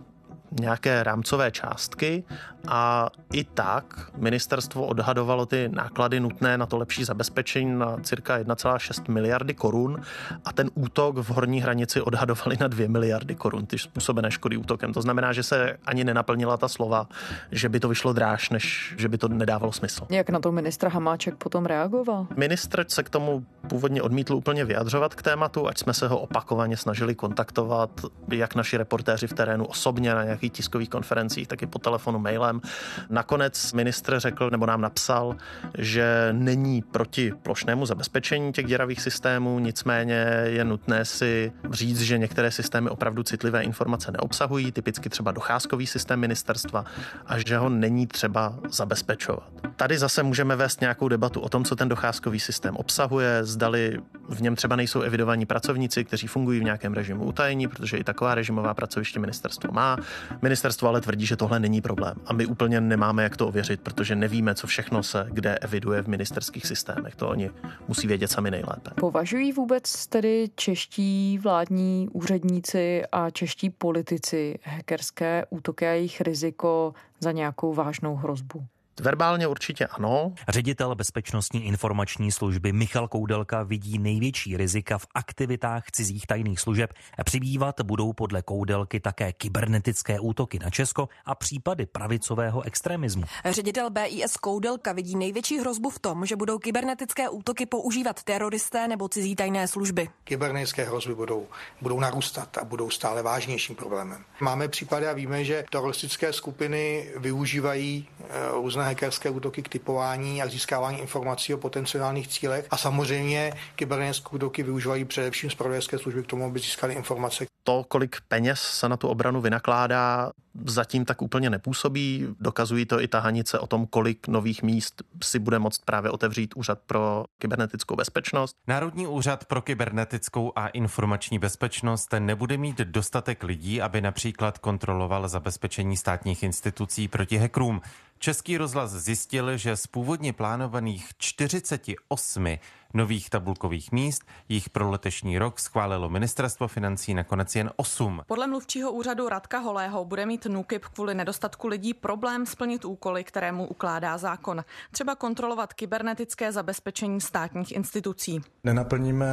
nějaké 0.51 1.03
rámcové 1.03 1.51
částky 1.51 2.23
a 2.67 3.09
i 3.33 3.43
tak 3.43 4.11
ministerstvo 4.17 4.85
odhadovalo 4.85 5.45
ty 5.45 5.69
náklady 5.69 6.19
nutné 6.19 6.57
na 6.57 6.65
to 6.65 6.77
lepší 6.77 7.03
zabezpečení 7.03 7.79
na 7.79 7.97
cirka 8.01 8.39
1,6 8.39 9.11
miliardy 9.11 9.53
korun 9.53 10.01
a 10.45 10.53
ten 10.53 10.69
útok 10.73 11.17
v 11.17 11.29
horní 11.29 11.61
hranici 11.61 12.01
odhadovali 12.01 12.57
na 12.59 12.67
2 12.67 12.87
miliardy 12.87 13.35
korun, 13.35 13.65
ty 13.65 13.77
způsobené 13.77 14.31
škody 14.31 14.57
útokem. 14.57 14.93
To 14.93 15.01
znamená, 15.01 15.33
že 15.33 15.43
se 15.43 15.77
ani 15.85 16.03
nenaplnila 16.03 16.57
ta 16.57 16.67
slova, 16.67 17.07
že 17.51 17.69
by 17.69 17.79
to 17.79 17.89
vyšlo 17.89 18.13
dráž, 18.13 18.49
než 18.49 18.95
že 18.97 19.07
by 19.07 19.17
to 19.17 19.27
nedávalo 19.27 19.71
smysl. 19.71 20.07
Jak 20.09 20.29
na 20.29 20.39
to 20.39 20.51
ministr 20.51 20.87
Hamáček 20.87 21.35
potom 21.35 21.65
reagoval? 21.65 22.27
Ministr 22.35 22.85
se 22.87 23.03
k 23.03 23.09
tomu 23.09 23.45
původně 23.67 24.01
odmítl 24.01 24.35
úplně 24.35 24.65
vyjadřovat 24.65 25.15
k 25.15 25.21
tématu, 25.21 25.67
ať 25.67 25.77
jsme 25.77 25.93
se 25.93 26.07
ho 26.07 26.19
opakovaně 26.19 26.77
snažili 26.77 27.15
kontaktovat, 27.15 27.89
jak 28.31 28.55
naši 28.55 28.77
reportéři 28.77 29.27
v 29.27 29.33
terénu 29.33 29.65
osobně 29.65 30.13
na 30.13 30.23
nějakých 30.39 30.51
tiskových 30.51 30.89
konferencích, 30.89 31.47
tak 31.47 31.61
i 31.61 31.67
po 31.67 31.79
telefonu, 31.79 32.19
mailem. 32.19 32.61
Nakonec 33.09 33.73
ministr 33.73 34.19
řekl 34.19 34.49
nebo 34.49 34.65
nám 34.65 34.81
napsal, 34.81 35.35
že 35.77 36.29
není 36.31 36.81
proti 36.81 37.33
plošnému 37.43 37.85
zabezpečení 37.85 38.53
těch 38.53 38.65
děravých 38.65 39.01
systémů, 39.01 39.59
nicméně 39.59 40.25
je 40.43 40.63
nutné 40.65 41.05
si 41.05 41.51
říct, 41.71 42.01
že 42.01 42.17
některé 42.17 42.51
systémy 42.51 42.89
opravdu 42.89 43.23
citlivé 43.23 43.63
informace 43.63 44.11
neobsahují, 44.11 44.71
typicky 44.71 45.09
třeba 45.09 45.31
docházkový 45.31 45.87
systém 45.87 46.19
ministerstva, 46.19 46.85
a 47.25 47.39
že 47.39 47.57
ho 47.57 47.69
není 47.69 48.07
třeba 48.07 48.55
zabezpečovat. 48.71 49.49
Tady 49.75 49.97
zase 49.97 50.23
můžeme 50.23 50.55
vést 50.55 50.81
nějakou 50.81 51.07
debatu 51.07 51.39
o 51.39 51.49
tom, 51.49 51.63
co 51.63 51.75
ten 51.75 51.89
docházkový 51.89 52.39
systém 52.39 52.75
obsahuje, 52.75 53.43
zdali 53.43 53.99
v 54.29 54.41
něm 54.41 54.55
třeba 54.55 54.75
nejsou 54.75 55.01
evidovaní 55.01 55.45
pracovníci, 55.45 56.03
kteří 56.03 56.27
fungují 56.27 56.59
v 56.59 56.63
nějakém 56.63 56.93
režimu 56.93 57.23
utajení, 57.23 57.67
protože 57.67 57.97
i 57.97 58.03
taková 58.03 58.35
režimová 58.35 58.73
pracoviště 58.73 59.19
ministerstvo 59.19 59.71
má. 59.71 59.97
Ministerstvo 60.41 60.87
ale 60.87 61.01
tvrdí, 61.01 61.25
že 61.25 61.35
tohle 61.35 61.59
není 61.59 61.81
problém 61.81 62.15
a 62.25 62.33
my 62.33 62.45
úplně 62.45 62.81
nemáme 62.81 63.23
jak 63.23 63.37
to 63.37 63.47
ověřit, 63.47 63.81
protože 63.81 64.15
nevíme, 64.15 64.55
co 64.55 64.67
všechno 64.67 65.03
se 65.03 65.27
kde 65.31 65.57
eviduje 65.57 66.01
v 66.03 66.07
ministerských 66.07 66.65
systémech. 66.65 67.15
To 67.15 67.29
oni 67.29 67.51
musí 67.87 68.07
vědět 68.07 68.31
sami 68.31 68.51
nejlépe. 68.51 68.91
Považují 68.95 69.51
vůbec 69.53 70.07
tedy 70.07 70.49
čeští 70.55 71.37
vládní 71.37 72.07
úředníci 72.11 73.03
a 73.11 73.29
čeští 73.29 73.69
politici 73.69 74.59
hackerské 74.63 75.45
útoky 75.49 75.87
a 75.87 75.91
jejich 75.91 76.21
riziko 76.21 76.93
za 77.19 77.31
nějakou 77.31 77.73
vážnou 77.73 78.15
hrozbu? 78.15 78.65
Verbálně 78.99 79.47
určitě 79.47 79.87
ano. 79.87 80.33
Ředitel 80.49 80.95
bezpečnostní 80.95 81.65
informační 81.65 82.31
služby 82.31 82.73
Michal 82.73 83.07
Koudelka 83.07 83.63
vidí 83.63 83.99
největší 83.99 84.57
rizika 84.57 84.97
v 84.97 85.07
aktivitách 85.15 85.91
cizích 85.91 86.27
tajných 86.27 86.59
služeb. 86.59 86.93
Přibývat 87.25 87.81
budou 87.81 88.13
podle 88.13 88.41
Koudelky 88.41 88.99
také 88.99 89.33
kybernetické 89.33 90.19
útoky 90.19 90.59
na 90.59 90.69
Česko 90.69 91.09
a 91.25 91.35
případy 91.35 91.85
pravicového 91.85 92.61
extremismu. 92.61 93.23
Ředitel 93.45 93.89
BIS 93.89 94.37
Koudelka 94.37 94.93
vidí 94.93 95.15
největší 95.15 95.59
hrozbu 95.59 95.89
v 95.89 95.99
tom, 95.99 96.25
že 96.25 96.35
budou 96.35 96.59
kybernetické 96.59 97.29
útoky 97.29 97.65
používat 97.65 98.23
teroristé 98.23 98.87
nebo 98.87 99.09
cizí 99.09 99.35
tajné 99.35 99.67
služby. 99.67 100.09
Kybernetické 100.23 100.83
hrozby 100.83 101.15
budou, 101.15 101.47
budou 101.81 101.99
narůstat 101.99 102.57
a 102.57 102.65
budou 102.65 102.89
stále 102.89 103.23
vážnějším 103.23 103.75
problémem. 103.75 104.23
Máme 104.41 104.67
případy 104.67 105.07
a 105.07 105.13
víme, 105.13 105.43
že 105.43 105.65
teroristické 105.71 106.33
skupiny 106.33 107.11
využívají 107.17 108.07
eh, 108.19 108.25
různé 108.51 108.88
hackerské 108.89 109.29
útoky 109.29 109.61
k 109.61 109.69
typování 109.69 110.41
a 110.41 110.47
získávání 110.47 110.99
informací 110.99 111.53
o 111.53 111.57
potenciálních 111.57 112.27
cílech. 112.27 112.67
A 112.71 112.77
samozřejmě 112.77 113.53
kybernetické 113.75 114.29
útoky 114.31 114.63
využívají 114.63 115.05
především 115.05 115.49
zpravodajské 115.49 115.97
služby 115.97 116.23
k 116.23 116.27
tomu, 116.27 116.45
aby 116.45 116.59
získali 116.59 116.93
informace. 116.93 117.45
To, 117.63 117.85
kolik 117.87 118.17
peněz 118.27 118.61
se 118.61 118.89
na 118.89 118.97
tu 118.97 119.07
obranu 119.07 119.41
vynakládá, 119.41 120.31
zatím 120.65 121.05
tak 121.05 121.21
úplně 121.21 121.49
nepůsobí. 121.49 122.27
Dokazují 122.39 122.85
to 122.85 123.01
i 123.01 123.07
tahanice 123.07 123.59
o 123.59 123.67
tom, 123.67 123.87
kolik 123.87 124.27
nových 124.27 124.63
míst 124.63 125.03
si 125.23 125.39
bude 125.39 125.59
moct 125.59 125.85
právě 125.85 126.11
otevřít 126.11 126.53
Úřad 126.55 126.79
pro 126.85 127.25
kybernetickou 127.37 127.95
bezpečnost. 127.95 128.55
Národní 128.67 129.07
úřad 129.07 129.45
pro 129.45 129.61
kybernetickou 129.61 130.51
a 130.55 130.67
informační 130.67 131.39
bezpečnost 131.39 132.13
nebude 132.19 132.57
mít 132.57 132.77
dostatek 132.77 133.43
lidí, 133.43 133.81
aby 133.81 134.01
například 134.01 134.57
kontroloval 134.57 135.27
zabezpečení 135.27 135.97
státních 135.97 136.43
institucí 136.43 137.07
proti 137.07 137.37
hackerům. 137.37 137.81
Český 138.19 138.57
rozhlas 138.57 138.91
zjistil, 138.91 139.57
že 139.57 139.77
z 139.77 139.87
původně 139.87 140.33
plánovaných 140.33 141.09
48 141.17 142.47
nových 142.93 143.29
tabulkových 143.29 143.91
míst 143.91 144.23
jich 144.49 144.69
pro 144.69 144.89
letošní 144.89 145.37
rok 145.37 145.59
schválilo 145.59 146.09
ministerstvo 146.09 146.67
financí 146.67 147.13
nakonec 147.13 147.55
jen 147.55 147.71
8. 147.75 148.21
Podle 148.27 148.47
mluvčího 148.47 148.91
úřadu 148.91 149.29
Radka 149.29 149.59
Holého 149.59 150.05
bude 150.05 150.25
mít 150.25 150.45
NUKIP 150.45 150.85
kvůli 150.85 151.15
nedostatku 151.15 151.67
lidí 151.67 151.93
problém 151.93 152.45
splnit 152.45 152.85
úkoly, 152.85 153.23
které 153.23 153.51
mu 153.51 153.67
ukládá 153.67 154.17
zákon. 154.17 154.63
Třeba 154.91 155.15
kontrolovat 155.15 155.73
kybernetické 155.73 156.51
zabezpečení 156.51 157.21
státních 157.21 157.71
institucí. 157.71 158.41
Nenaplníme 158.63 159.27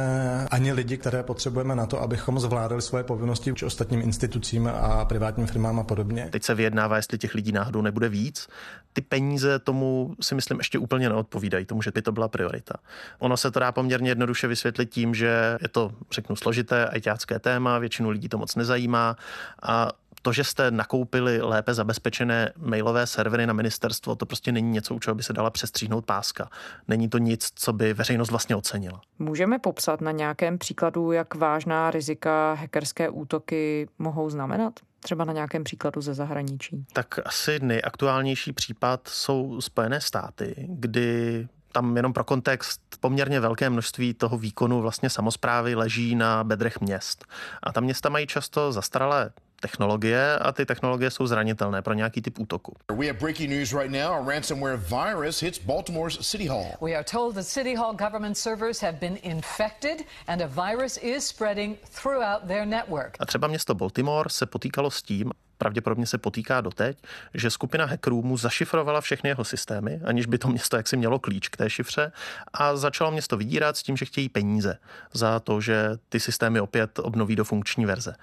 ani 0.51 0.73
lidi, 0.73 0.97
které 0.97 1.23
potřebujeme 1.23 1.75
na 1.75 1.85
to, 1.85 2.01
abychom 2.01 2.39
zvládali 2.39 2.81
svoje 2.81 3.03
povinnosti 3.03 3.49
vůči 3.49 3.65
ostatním 3.65 4.01
institucím 4.01 4.67
a 4.67 5.05
privátním 5.05 5.47
firmám 5.47 5.79
a 5.79 5.83
podobně. 5.83 6.29
Teď 6.31 6.43
se 6.43 6.55
vyjednává, 6.55 6.95
jestli 6.95 7.17
těch 7.17 7.35
lidí 7.35 7.51
náhodou 7.51 7.81
nebude 7.81 8.09
víc. 8.09 8.47
Ty 8.93 9.01
peníze 9.01 9.59
tomu 9.59 10.15
si 10.21 10.35
myslím 10.35 10.57
ještě 10.57 10.79
úplně 10.79 11.09
neodpovídají, 11.09 11.65
tomu, 11.65 11.81
že 11.81 11.91
by 11.91 12.01
to 12.01 12.11
byla 12.11 12.27
priorita. 12.27 12.73
Ono 13.19 13.37
se 13.37 13.46
se 13.47 13.51
to 13.51 13.59
dá 13.59 13.71
poměrně 13.71 14.11
jednoduše 14.11 14.47
vysvětlit 14.47 14.89
tím, 14.89 15.15
že 15.15 15.57
je 15.61 15.67
to, 15.67 15.91
řeknu, 16.11 16.35
složité 16.35 16.87
ajťácké 16.87 17.39
téma, 17.39 17.79
většinu 17.79 18.09
lidí 18.09 18.29
to 18.29 18.37
moc 18.37 18.55
nezajímá 18.55 19.15
a 19.63 19.89
to, 20.21 20.33
že 20.33 20.43
jste 20.43 20.71
nakoupili 20.71 21.41
lépe 21.41 21.73
zabezpečené 21.73 22.53
mailové 22.57 23.07
servery 23.07 23.47
na 23.47 23.53
ministerstvo, 23.53 24.15
to 24.15 24.25
prostě 24.25 24.51
není 24.51 24.71
něco, 24.71 24.95
u 24.95 24.99
čeho 24.99 25.15
by 25.15 25.23
se 25.23 25.33
dala 25.33 25.49
přestříhnout 25.49 26.05
páska. 26.05 26.49
Není 26.87 27.09
to 27.09 27.17
nic, 27.17 27.51
co 27.55 27.73
by 27.73 27.93
veřejnost 27.93 28.31
vlastně 28.31 28.55
ocenila. 28.55 29.01
Můžeme 29.19 29.59
popsat 29.59 30.01
na 30.01 30.11
nějakém 30.11 30.57
příkladu, 30.57 31.11
jak 31.11 31.35
vážná 31.35 31.91
rizika 31.91 32.53
hackerské 32.53 33.09
útoky 33.09 33.87
mohou 33.99 34.29
znamenat? 34.29 34.73
Třeba 34.99 35.25
na 35.25 35.33
nějakém 35.33 35.63
příkladu 35.63 36.01
ze 36.01 36.13
zahraničí. 36.13 36.85
Tak 36.93 37.19
asi 37.25 37.59
nejaktuálnější 37.59 38.53
případ 38.53 39.07
jsou 39.07 39.61
Spojené 39.61 40.01
státy, 40.01 40.55
kdy 40.69 41.47
Tam 41.71 41.97
jenom 41.97 42.13
pro 42.13 42.23
kontext 42.23 42.81
poměrně 42.99 43.39
velké 43.39 43.69
množství 43.69 44.13
toho 44.13 44.37
výkonu 44.37 44.81
vlastně 44.81 45.09
samozprávy 45.09 45.75
leží 45.75 46.15
na 46.15 46.43
bedrech 46.43 46.81
měst. 46.81 47.25
A 47.63 47.71
ta 47.71 47.81
města 47.81 48.09
mají 48.09 48.27
často 48.27 48.71
zastaralé 48.71 49.31
technologie 49.61 50.39
a 50.39 50.51
ty 50.51 50.65
technologie 50.65 51.11
jsou 51.11 51.27
zranitelné 51.27 51.81
pro 51.81 51.93
nějaký 51.93 52.21
typ 52.21 52.39
útoku. 52.39 52.75
We 52.97 53.07
have 53.07 53.19
breaking 53.19 53.49
news 53.49 53.73
right 53.73 53.91
now. 53.91 54.11
A 54.11 54.33
ransomware 54.33 54.77
virus 54.77 55.41
hits 55.41 55.59
Baltimore's 55.59 56.29
City 56.29 56.47
Hall. 56.47 56.65
We 56.81 56.95
are 56.95 57.03
told 57.03 57.35
that 57.35 57.45
City 57.45 57.75
Hall 57.75 57.93
government 57.95 58.37
servers 58.37 58.81
have 58.81 58.97
been 58.99 59.17
infected 59.23 60.05
and 60.27 60.41
a 60.41 60.47
virus 60.47 60.97
is 60.97 61.27
spreading 61.27 61.77
throughout 62.01 62.47
their 62.47 62.65
network. 62.65 63.17
A 63.19 63.25
třeba 63.25 63.47
město 63.47 63.75
Baltimore 63.75 64.29
se 64.29 64.45
potýkalo 64.45 64.91
s 64.91 65.01
tím, 65.01 65.31
pravděpodobně 65.57 66.05
se 66.05 66.17
potýká 66.17 66.61
doteď, 66.61 66.97
že 67.33 67.49
skupina 67.49 67.85
hackerů 67.85 68.21
mu 68.21 68.37
zašifrovala 68.37 69.01
všechny 69.01 69.29
jeho 69.29 69.43
systémy, 69.43 70.01
aniž 70.05 70.25
by 70.25 70.37
to 70.37 70.47
město 70.47 70.77
jaksi 70.77 70.97
mělo 70.97 71.19
klíč 71.19 71.49
k 71.49 71.57
té 71.57 71.69
šifře 71.69 72.11
a 72.53 72.75
začalo 72.75 73.11
město 73.11 73.37
vydírat 73.37 73.77
s 73.77 73.83
tím, 73.83 73.97
že 73.97 74.05
chtějí 74.05 74.29
peníze 74.29 74.77
za 75.13 75.39
to, 75.39 75.61
že 75.61 75.89
ty 76.09 76.19
systémy 76.19 76.59
opět 76.59 76.99
obnoví 76.99 77.35
do 77.35 77.43
funkční 77.43 77.85
verze. 77.85 78.15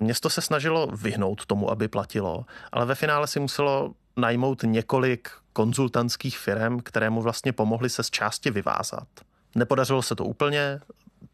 Město 0.00 0.30
se 0.30 0.40
snažilo 0.40 0.86
vyhnout 0.86 1.46
tomu, 1.46 1.70
aby 1.70 1.88
platilo, 1.88 2.44
ale 2.72 2.86
ve 2.86 2.94
finále 2.94 3.26
si 3.26 3.40
muselo 3.40 3.94
najmout 4.16 4.62
několik 4.62 5.30
konzultantských 5.52 6.38
firm, 6.38 6.80
které 6.80 7.10
mu 7.10 7.22
vlastně 7.22 7.52
pomohly 7.52 7.90
se 7.90 8.02
z 8.02 8.10
části 8.10 8.50
vyvázat. 8.50 9.08
Nepodařilo 9.54 10.02
se 10.02 10.14
to 10.14 10.24
úplně, 10.24 10.80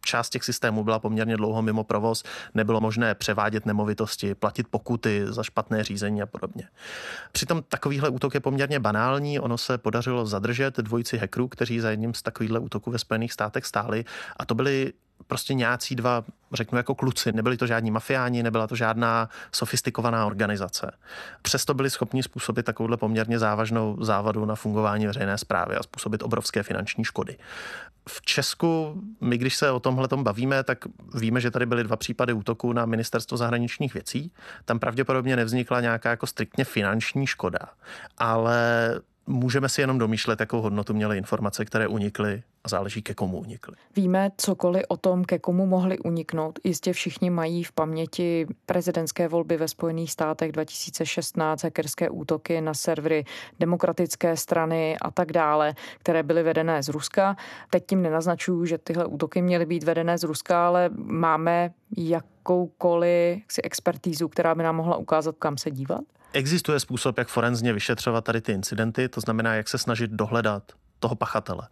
část 0.08 0.30
těch 0.30 0.44
systémů 0.44 0.84
byla 0.84 0.98
poměrně 0.98 1.36
dlouho 1.36 1.62
mimo 1.62 1.84
provoz, 1.84 2.24
nebylo 2.54 2.80
možné 2.80 3.14
převádět 3.14 3.66
nemovitosti, 3.66 4.34
platit 4.34 4.66
pokuty 4.70 5.22
za 5.28 5.42
špatné 5.42 5.84
řízení 5.84 6.22
a 6.22 6.26
podobně. 6.26 6.68
Přitom 7.32 7.62
takovýhle 7.68 8.08
útok 8.08 8.34
je 8.34 8.40
poměrně 8.40 8.80
banální, 8.80 9.40
ono 9.40 9.58
se 9.58 9.78
podařilo 9.78 10.26
zadržet 10.26 10.76
dvojici 10.76 11.18
hackerů, 11.18 11.48
kteří 11.48 11.80
za 11.80 11.90
jedním 11.90 12.14
z 12.14 12.22
takovýchhle 12.22 12.58
útoků 12.58 12.90
ve 12.90 12.98
Spojených 12.98 13.32
státech 13.32 13.66
stáli 13.66 14.04
a 14.36 14.44
to 14.44 14.54
byli 14.54 14.92
prostě 15.26 15.54
nějací 15.54 15.96
dva, 15.96 16.24
řeknu 16.52 16.78
jako 16.78 16.94
kluci, 16.94 17.32
nebyli 17.32 17.56
to 17.56 17.66
žádní 17.66 17.90
mafiáni, 17.90 18.42
nebyla 18.42 18.66
to 18.66 18.76
žádná 18.76 19.28
sofistikovaná 19.52 20.26
organizace. 20.26 20.92
Přesto 21.42 21.74
byli 21.74 21.90
schopni 21.90 22.22
způsobit 22.22 22.66
takovouhle 22.66 22.96
poměrně 22.96 23.38
závažnou 23.38 24.04
závadu 24.04 24.44
na 24.44 24.54
fungování 24.54 25.06
veřejné 25.06 25.38
zprávy 25.38 25.76
a 25.76 25.82
způsobit 25.82 26.22
obrovské 26.22 26.62
finanční 26.62 27.04
škody. 27.04 27.36
V 28.08 28.22
Česku, 28.22 29.02
my 29.20 29.38
když 29.38 29.56
se 29.56 29.70
o 29.70 29.80
tomhle 29.80 30.08
bavíme, 30.16 30.64
tak 30.64 30.78
víme, 31.14 31.40
že 31.40 31.50
tady 31.50 31.66
byly 31.66 31.84
dva 31.84 31.96
případy 31.96 32.32
útoku 32.32 32.72
na 32.72 32.86
ministerstvo 32.86 33.36
zahraničních 33.36 33.94
věcí. 33.94 34.32
Tam 34.64 34.78
pravděpodobně 34.78 35.36
nevznikla 35.36 35.80
nějaká 35.80 36.10
jako 36.10 36.26
striktně 36.26 36.64
finanční 36.64 37.26
škoda, 37.26 37.58
ale 38.18 38.90
můžeme 39.28 39.68
si 39.68 39.80
jenom 39.80 39.98
domýšlet, 39.98 40.40
jakou 40.40 40.60
hodnotu 40.60 40.94
měly 40.94 41.18
informace, 41.18 41.64
které 41.64 41.88
unikly 41.88 42.42
a 42.64 42.68
záleží, 42.68 43.02
ke 43.02 43.14
komu 43.14 43.38
unikly. 43.38 43.74
Víme 43.96 44.30
cokoliv 44.36 44.82
o 44.88 44.96
tom, 44.96 45.24
ke 45.24 45.38
komu 45.38 45.66
mohli 45.66 45.98
uniknout. 45.98 46.58
Jistě 46.64 46.92
všichni 46.92 47.30
mají 47.30 47.64
v 47.64 47.72
paměti 47.72 48.46
prezidentské 48.66 49.28
volby 49.28 49.56
ve 49.56 49.68
Spojených 49.68 50.12
státech 50.12 50.52
2016, 50.52 51.64
hackerské 51.64 52.10
útoky 52.10 52.60
na 52.60 52.74
servery 52.74 53.24
demokratické 53.60 54.36
strany 54.36 54.96
a 55.02 55.10
tak 55.10 55.32
dále, 55.32 55.74
které 55.98 56.22
byly 56.22 56.42
vedené 56.42 56.82
z 56.82 56.88
Ruska. 56.88 57.36
Teď 57.70 57.86
tím 57.86 58.02
nenaznačuju, 58.02 58.64
že 58.64 58.78
tyhle 58.78 59.06
útoky 59.06 59.42
měly 59.42 59.66
být 59.66 59.82
vedené 59.82 60.18
z 60.18 60.24
Ruska, 60.24 60.66
ale 60.66 60.90
máme 60.96 61.70
jakoukoliv 61.96 63.42
expertízu, 63.64 64.28
která 64.28 64.54
by 64.54 64.62
nám 64.62 64.76
mohla 64.76 64.96
ukázat, 64.96 65.34
kam 65.38 65.58
se 65.58 65.70
dívat? 65.70 66.00
Existuje 66.32 66.80
způsob, 66.80 67.18
jak 67.18 67.28
forenzně 67.28 67.72
vyšetřovat 67.72 68.24
tady 68.24 68.40
ty 68.40 68.52
incidenty, 68.52 69.08
to 69.08 69.20
znamená, 69.20 69.54
jak 69.54 69.68
se 69.68 69.78
snažit 69.78 70.10
dohledat 70.10 70.62
toho 70.98 71.14
pachatele. 71.14 71.68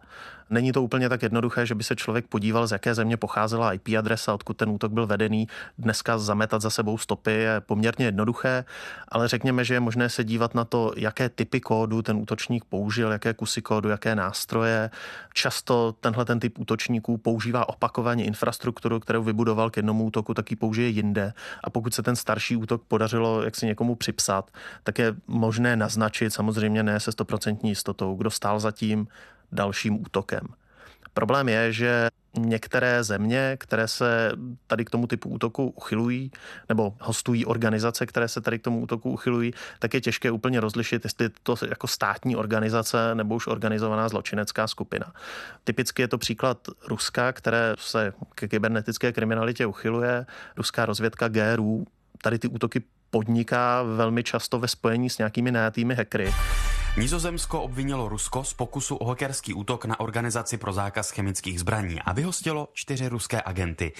Není 0.49 0.71
to 0.71 0.83
úplně 0.83 1.09
tak 1.09 1.23
jednoduché, 1.23 1.65
že 1.65 1.75
by 1.75 1.83
se 1.83 1.95
člověk 1.95 2.27
podíval, 2.27 2.67
z 2.67 2.71
jaké 2.71 2.95
země 2.95 3.17
pocházela 3.17 3.73
IP 3.73 3.87
adresa, 3.97 4.33
odkud 4.33 4.57
ten 4.57 4.69
útok 4.69 4.91
byl 4.91 5.07
vedený. 5.07 5.47
Dneska 5.77 6.17
zametat 6.17 6.61
za 6.61 6.69
sebou 6.69 6.97
stopy 6.97 7.31
je 7.31 7.61
poměrně 7.61 8.05
jednoduché, 8.05 8.65
ale 9.07 9.27
řekněme, 9.27 9.63
že 9.63 9.73
je 9.73 9.79
možné 9.79 10.09
se 10.09 10.23
dívat 10.23 10.55
na 10.55 10.65
to, 10.65 10.91
jaké 10.97 11.29
typy 11.29 11.59
kódu 11.59 12.01
ten 12.01 12.17
útočník 12.17 12.65
použil, 12.65 13.11
jaké 13.11 13.33
kusy 13.33 13.61
kódu, 13.61 13.89
jaké 13.89 14.15
nástroje. 14.15 14.89
Často 15.33 15.95
tenhle 15.99 16.25
ten 16.25 16.39
typ 16.39 16.59
útočníků 16.59 17.17
používá 17.17 17.69
opakovaně 17.69 18.25
infrastrukturu, 18.25 18.99
kterou 18.99 19.23
vybudoval 19.23 19.69
k 19.69 19.77
jednomu 19.77 20.03
útoku, 20.03 20.33
tak 20.33 20.51
ji 20.51 20.57
použije 20.57 20.89
jinde. 20.89 21.33
A 21.63 21.69
pokud 21.69 21.93
se 21.93 22.03
ten 22.03 22.15
starší 22.15 22.55
útok 22.55 22.83
podařilo 22.87 23.43
jak 23.43 23.55
si 23.55 23.65
někomu 23.65 23.95
připsat, 23.95 24.51
tak 24.83 24.99
je 24.99 25.15
možné 25.27 25.75
naznačit, 25.75 26.33
samozřejmě 26.33 26.83
ne 26.83 26.99
se 26.99 27.11
stoprocentní 27.11 27.69
jistotou, 27.69 28.15
kdo 28.15 28.31
stál 28.31 28.59
za 28.59 28.71
tím, 28.71 29.07
dalším 29.51 30.01
útokem. 30.01 30.41
Problém 31.13 31.49
je, 31.49 31.73
že 31.73 32.09
některé 32.37 33.03
země, 33.03 33.57
které 33.59 33.87
se 33.87 34.31
tady 34.67 34.85
k 34.85 34.89
tomu 34.89 35.07
typu 35.07 35.29
útoku 35.29 35.69
uchylují, 35.69 36.31
nebo 36.69 36.93
hostují 36.99 37.45
organizace, 37.45 38.05
které 38.05 38.27
se 38.27 38.41
tady 38.41 38.59
k 38.59 38.63
tomu 38.63 38.81
útoku 38.81 39.11
uchylují, 39.11 39.53
tak 39.79 39.93
je 39.93 40.01
těžké 40.01 40.31
úplně 40.31 40.59
rozlišit, 40.59 41.03
jestli 41.03 41.29
to 41.43 41.55
jako 41.69 41.87
státní 41.87 42.35
organizace 42.35 43.15
nebo 43.15 43.35
už 43.35 43.47
organizovaná 43.47 44.09
zločinecká 44.09 44.67
skupina. 44.67 45.13
Typicky 45.63 46.01
je 46.01 46.07
to 46.07 46.17
příklad 46.17 46.57
Ruska, 46.87 47.33
které 47.33 47.75
se 47.77 48.13
ke 48.35 48.47
kybernetické 48.47 49.11
kriminalitě 49.11 49.65
uchyluje. 49.65 50.25
Ruská 50.57 50.85
rozvědka 50.85 51.27
GRU 51.27 51.85
tady 52.21 52.39
ty 52.39 52.47
útoky 52.47 52.83
podniká 53.09 53.83
velmi 53.83 54.23
často 54.23 54.59
ve 54.59 54.67
spojení 54.67 55.09
s 55.09 55.17
nějakými 55.17 55.51
najatými 55.51 55.95
hackery. 55.95 56.33
Nizozemsko 56.97 57.61
obvinilo 57.61 58.09
Rusko 58.09 58.43
z 58.43 58.53
pokusu 58.53 58.95
o 58.95 59.05
hackerský 59.05 59.53
útok 59.53 59.85
na 59.85 59.99
organizaci 59.99 60.57
pro 60.57 60.73
zákaz 60.73 61.09
chemických 61.11 61.59
zbraní 61.59 62.01
a 62.01 62.13
vyhostilo 62.13 62.69
čtyři 62.73 63.07
ruské 63.07 63.41
agenty. 63.41 63.91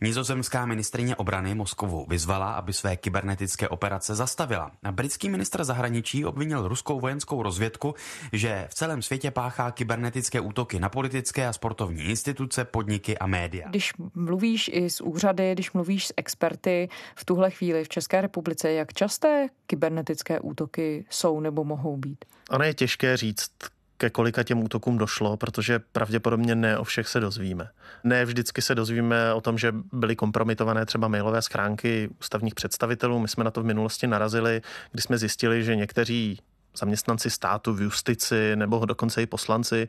Nizozemská 0.00 0.66
ministrině 0.66 1.16
obrany 1.16 1.54
Moskovu 1.54 2.06
vyzvala, 2.08 2.52
aby 2.52 2.72
své 2.72 2.96
kybernetické 2.96 3.68
operace 3.68 4.14
zastavila. 4.14 4.70
A 4.82 4.92
britský 4.92 5.28
ministr 5.28 5.64
zahraničí 5.64 6.24
obvinil 6.24 6.68
ruskou 6.68 7.00
vojenskou 7.00 7.42
rozvědku, 7.42 7.94
že 8.32 8.66
v 8.70 8.74
celém 8.74 9.02
světě 9.02 9.30
páchá 9.30 9.70
kybernetické 9.70 10.40
útoky 10.40 10.80
na 10.80 10.88
politické 10.88 11.46
a 11.46 11.52
sportovní 11.52 12.02
instituce, 12.02 12.64
podniky 12.64 13.18
a 13.18 13.26
média. 13.26 13.68
Když 13.68 13.92
mluvíš 14.14 14.70
i 14.72 14.90
s 14.90 15.00
úřady, 15.00 15.52
když 15.52 15.72
mluvíš 15.72 16.06
s 16.06 16.14
experty 16.16 16.88
v 17.14 17.24
tuhle 17.24 17.50
chvíli 17.50 17.84
v 17.84 17.88
České 17.88 18.20
republice, 18.20 18.72
jak 18.72 18.92
časté 18.92 19.48
kybernetické 19.66 20.40
útoky 20.40 21.04
jsou 21.10 21.40
nebo 21.40 21.64
mohou 21.64 21.96
být? 21.96 22.24
Ono 22.50 22.64
je 22.64 22.74
těžké 22.74 23.16
říct, 23.16 23.50
ke 23.96 24.10
kolika 24.10 24.42
těm 24.42 24.62
útokům 24.62 24.98
došlo, 24.98 25.36
protože 25.36 25.78
pravděpodobně 25.78 26.54
ne 26.54 26.78
o 26.78 26.84
všech 26.84 27.08
se 27.08 27.20
dozvíme. 27.20 27.68
Ne 28.04 28.24
vždycky 28.24 28.62
se 28.62 28.74
dozvíme 28.74 29.34
o 29.34 29.40
tom, 29.40 29.58
že 29.58 29.74
byly 29.92 30.16
kompromitované 30.16 30.86
třeba 30.86 31.08
mailové 31.08 31.42
schránky 31.42 32.08
ústavních 32.20 32.54
představitelů. 32.54 33.18
My 33.18 33.28
jsme 33.28 33.44
na 33.44 33.50
to 33.50 33.62
v 33.62 33.64
minulosti 33.64 34.06
narazili, 34.06 34.62
kdy 34.92 35.02
jsme 35.02 35.18
zjistili, 35.18 35.64
že 35.64 35.76
někteří 35.76 36.38
zaměstnanci 36.76 37.30
státu 37.30 37.74
v 37.74 37.80
justici 37.80 38.56
nebo 38.56 38.84
dokonce 38.84 39.22
i 39.22 39.26
poslanci 39.26 39.88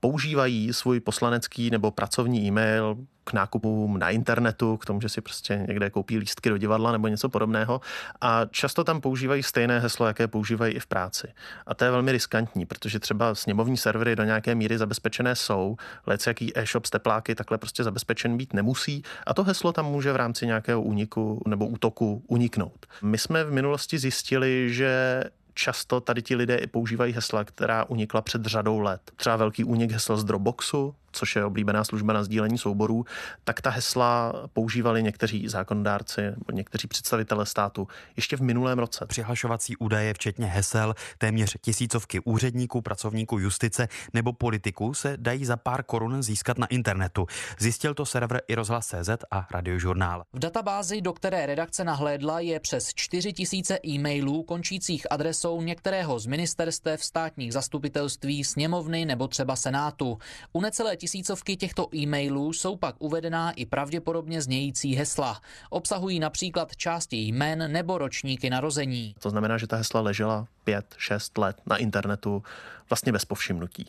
používají 0.00 0.72
svůj 0.72 1.00
poslanecký 1.00 1.70
nebo 1.70 1.90
pracovní 1.90 2.46
e-mail 2.46 2.96
k 3.24 3.32
nákupům 3.32 3.98
na 3.98 4.10
internetu, 4.10 4.76
k 4.76 4.86
tomu, 4.86 5.00
že 5.00 5.08
si 5.08 5.20
prostě 5.20 5.64
někde 5.68 5.90
koupí 5.90 6.18
lístky 6.18 6.48
do 6.48 6.58
divadla 6.58 6.92
nebo 6.92 7.08
něco 7.08 7.28
podobného. 7.28 7.80
A 8.20 8.44
často 8.50 8.84
tam 8.84 9.00
používají 9.00 9.42
stejné 9.42 9.80
heslo, 9.80 10.06
jaké 10.06 10.28
používají 10.28 10.74
i 10.74 10.80
v 10.80 10.86
práci. 10.86 11.28
A 11.66 11.74
to 11.74 11.84
je 11.84 11.90
velmi 11.90 12.12
riskantní, 12.12 12.66
protože 12.66 12.98
třeba 12.98 13.34
sněmovní 13.34 13.76
servery 13.76 14.16
do 14.16 14.24
nějaké 14.24 14.54
míry 14.54 14.78
zabezpečené 14.78 15.36
jsou, 15.36 15.76
lec 16.06 16.26
jaký 16.26 16.58
e-shop 16.58 16.86
s 16.86 16.90
tepláky 16.90 17.34
takhle 17.34 17.58
prostě 17.58 17.84
zabezpečen 17.84 18.36
být 18.36 18.54
nemusí. 18.54 19.02
A 19.26 19.34
to 19.34 19.44
heslo 19.44 19.72
tam 19.72 19.86
může 19.86 20.12
v 20.12 20.16
rámci 20.16 20.46
nějakého 20.46 20.82
úniku 20.82 21.42
nebo 21.46 21.66
útoku 21.66 22.22
uniknout. 22.26 22.86
My 23.02 23.18
jsme 23.18 23.44
v 23.44 23.52
minulosti 23.52 23.98
zjistili, 23.98 24.74
že 24.74 25.22
často 25.58 26.00
tady 26.00 26.22
ti 26.22 26.36
lidé 26.36 26.60
používají 26.70 27.12
hesla, 27.12 27.44
která 27.44 27.84
unikla 27.84 28.22
před 28.22 28.44
řadou 28.44 28.78
let. 28.78 29.00
Třeba 29.16 29.36
velký 29.36 29.64
únik 29.64 29.90
hesel 29.90 30.16
z 30.16 30.24
Dropboxu, 30.24 30.94
což 31.12 31.36
je 31.36 31.44
oblíbená 31.44 31.84
služba 31.84 32.12
na 32.12 32.24
sdílení 32.24 32.58
souborů, 32.58 33.04
tak 33.44 33.60
ta 33.60 33.70
hesla 33.70 34.32
používali 34.52 35.02
někteří 35.02 35.48
zákonodárci 35.48 36.22
nebo 36.22 36.52
někteří 36.52 36.88
představitelé 36.88 37.46
státu 37.46 37.88
ještě 38.16 38.36
v 38.36 38.40
minulém 38.40 38.78
roce. 38.78 39.06
Přihlašovací 39.06 39.76
údaje, 39.76 40.14
včetně 40.14 40.46
hesel, 40.46 40.94
téměř 41.18 41.56
tisícovky 41.60 42.20
úředníků, 42.20 42.80
pracovníků 42.80 43.38
justice 43.38 43.88
nebo 44.12 44.32
politiků 44.32 44.94
se 44.94 45.16
dají 45.16 45.44
za 45.44 45.56
pár 45.56 45.82
korun 45.82 46.22
získat 46.22 46.58
na 46.58 46.66
internetu. 46.66 47.26
Zjistil 47.58 47.94
to 47.94 48.06
server 48.06 48.40
i 48.48 48.54
rozhlas.cz 48.54 49.10
a 49.30 49.46
radiožurnál. 49.50 50.24
V 50.32 50.38
databázi, 50.38 51.00
do 51.00 51.12
které 51.12 51.46
redakce 51.46 51.84
nahlédla, 51.84 52.40
je 52.40 52.60
přes 52.60 52.88
4 52.94 53.32
tisíce 53.32 53.78
e-mailů 53.86 54.42
končících 54.42 55.06
adresou 55.10 55.62
některého 55.62 56.18
z 56.18 56.26
ministerstev, 56.26 57.04
státních 57.04 57.52
zastupitelství, 57.52 58.44
sněmovny 58.44 59.04
nebo 59.04 59.28
třeba 59.28 59.56
senátu. 59.56 60.18
U 60.52 60.60
necelé 60.60 60.96
tisícovky 60.98 61.56
těchto 61.56 61.94
e-mailů 61.94 62.52
jsou 62.52 62.76
pak 62.76 62.94
uvedená 62.98 63.50
i 63.50 63.66
pravděpodobně 63.66 64.42
znějící 64.42 64.94
hesla. 64.94 65.40
Obsahují 65.70 66.20
například 66.20 66.76
části 66.76 67.16
jmen 67.16 67.72
nebo 67.72 67.98
ročníky 67.98 68.50
narození. 68.50 69.14
To 69.18 69.30
znamená, 69.30 69.58
že 69.58 69.66
ta 69.66 69.76
hesla 69.76 70.00
ležela 70.00 70.46
5-6 70.66 71.42
let 71.42 71.56
na 71.66 71.76
internetu 71.76 72.42
vlastně 72.90 73.12
bez 73.12 73.24
povšimnutí. 73.24 73.86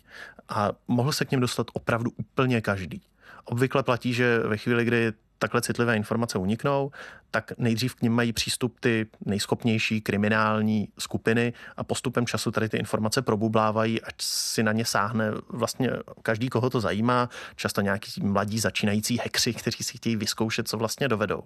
A 0.50 0.72
mohl 0.88 1.12
se 1.12 1.26
k 1.26 1.32
něm 1.32 1.40
dostat 1.40 1.68
opravdu 1.74 2.12
úplně 2.18 2.62
každý. 2.62 3.02
Obvykle 3.46 3.84
platí, 3.84 4.14
že 4.14 4.40
ve 4.40 4.58
chvíli, 4.58 4.86
kdy 4.86 5.14
takhle 5.40 5.62
citlivé 5.62 5.96
informace 5.96 6.38
uniknou, 6.38 6.92
tak 7.32 7.52
nejdřív 7.58 7.96
k 7.96 8.02
nim 8.02 8.14
mají 8.14 8.34
přístup 8.34 8.80
ty 8.80 9.08
nejschopnější 9.26 10.02
kriminální 10.02 10.88
skupiny 11.00 11.54
a 11.78 11.84
postupem 11.84 12.26
času 12.26 12.52
tady 12.52 12.70
ty 12.70 12.78
informace 12.78 13.22
probublávají, 13.22 14.02
ať 14.02 14.16
si 14.22 14.64
na 14.64 14.72
ně 14.72 14.86
sáhne 14.86 15.32
vlastně 15.50 15.92
každý, 16.22 16.50
koho 16.50 16.70
to 16.70 16.82
zajímá, 16.82 17.30
často 17.56 17.82
nějaký 17.82 18.12
mladí 18.24 18.60
začínající 18.60 19.20
hekři, 19.24 19.54
kteří 19.54 19.84
si 19.84 19.98
chtějí 19.98 20.16
vyzkoušet, 20.16 20.68
co 20.68 20.78
vlastně 20.78 21.08
dovedou. 21.08 21.44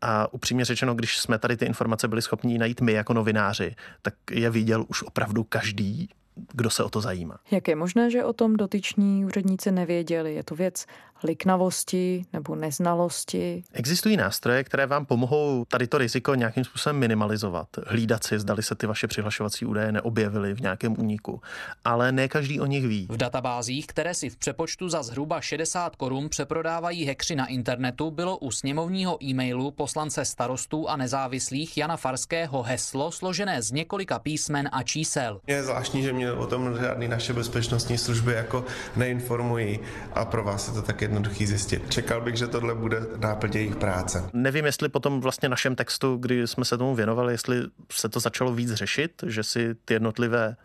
A 0.00 0.32
upřímně 0.32 0.64
řečeno, 0.64 0.94
když 0.94 1.18
jsme 1.18 1.38
tady 1.38 1.56
ty 1.56 1.64
informace 1.64 2.08
byli 2.08 2.22
schopni 2.22 2.58
najít 2.58 2.80
my 2.80 2.92
jako 2.92 3.12
novináři, 3.12 3.76
tak 4.02 4.14
je 4.30 4.50
viděl 4.50 4.84
už 4.88 5.02
opravdu 5.02 5.44
každý, 5.44 6.08
kdo 6.52 6.70
se 6.70 6.84
o 6.84 6.90
to 6.90 7.00
zajímá. 7.00 7.38
Jak 7.50 7.68
je 7.68 7.76
možné, 7.76 8.10
že 8.10 8.24
o 8.24 8.32
tom 8.32 8.56
dotyční 8.56 9.24
úředníci 9.24 9.72
nevěděli? 9.72 10.34
Je 10.34 10.44
to 10.44 10.54
věc 10.54 10.86
liknavosti 11.24 12.24
nebo 12.32 12.54
neznalosti? 12.54 13.64
Existují 13.72 14.16
nástroje, 14.16 14.64
které 14.64 14.86
vám 14.86 15.06
pomohou 15.06 15.64
tady 15.68 15.86
to 15.86 15.98
riziko 15.98 16.34
nějakým 16.34 16.64
způsobem 16.64 16.96
minimalizovat. 16.96 17.68
Hlídat 17.86 18.24
si, 18.24 18.38
zdali 18.38 18.62
se 18.62 18.74
ty 18.74 18.86
vaše 18.86 19.06
přihlašovací 19.06 19.66
údaje 19.66 19.92
neobjevily 19.92 20.54
v 20.54 20.60
nějakém 20.60 20.94
úniku. 20.98 21.40
Ale 21.84 22.12
ne 22.12 22.28
každý 22.28 22.60
o 22.60 22.66
nich 22.66 22.86
ví. 22.86 23.06
V 23.10 23.16
databázích, 23.16 23.86
které 23.86 24.14
si 24.14 24.30
v 24.30 24.36
přepočtu 24.36 24.88
za 24.88 25.02
zhruba 25.02 25.40
60 25.40 25.96
korun 25.96 26.28
přeprodávají 26.28 27.04
hekři 27.04 27.36
na 27.36 27.46
internetu, 27.46 28.10
bylo 28.10 28.38
u 28.38 28.50
sněmovního 28.50 29.24
e-mailu 29.24 29.70
poslance 29.70 30.24
starostů 30.24 30.88
a 30.88 30.96
nezávislých 30.96 31.76
Jana 31.76 31.96
Farského 31.96 32.62
heslo 32.62 33.12
složené 33.12 33.62
z 33.62 33.72
několika 33.72 34.18
písmen 34.18 34.68
a 34.72 34.82
čísel. 34.82 35.40
Je 35.46 35.62
zvláštní, 35.62 36.02
že 36.02 36.12
mě 36.12 36.32
o 36.32 36.46
tom 36.46 36.78
žádný 36.80 37.08
naše 37.08 37.32
bezpečnostní 37.32 37.98
služby 37.98 38.32
jako 38.32 38.64
neinformují 38.96 39.78
a 40.12 40.24
pro 40.24 40.44
vás 40.44 40.68
je 40.68 40.74
to 40.74 40.82
taky 40.82 41.05
jednoduchý 41.06 41.46
zjistit. 41.46 41.90
Čekal 41.90 42.20
bych, 42.20 42.36
že 42.36 42.46
tohle 42.46 42.74
bude 42.74 43.00
náplň 43.16 43.50
jejich 43.54 43.76
práce. 43.76 44.30
Nevím, 44.32 44.64
jestli 44.64 44.88
potom 44.88 45.20
vlastně 45.20 45.48
našem 45.48 45.76
textu, 45.76 46.16
kdy 46.16 46.46
jsme 46.46 46.64
se 46.64 46.78
tomu 46.78 46.94
věnovali, 46.94 47.34
jestli 47.34 47.62
se 47.92 48.08
to 48.08 48.20
začalo 48.20 48.54
víc 48.54 48.72
řešit, 48.72 49.24
že 49.26 49.42
si 49.42 49.74
ty 49.84 49.94
jednotlivé 49.94 50.56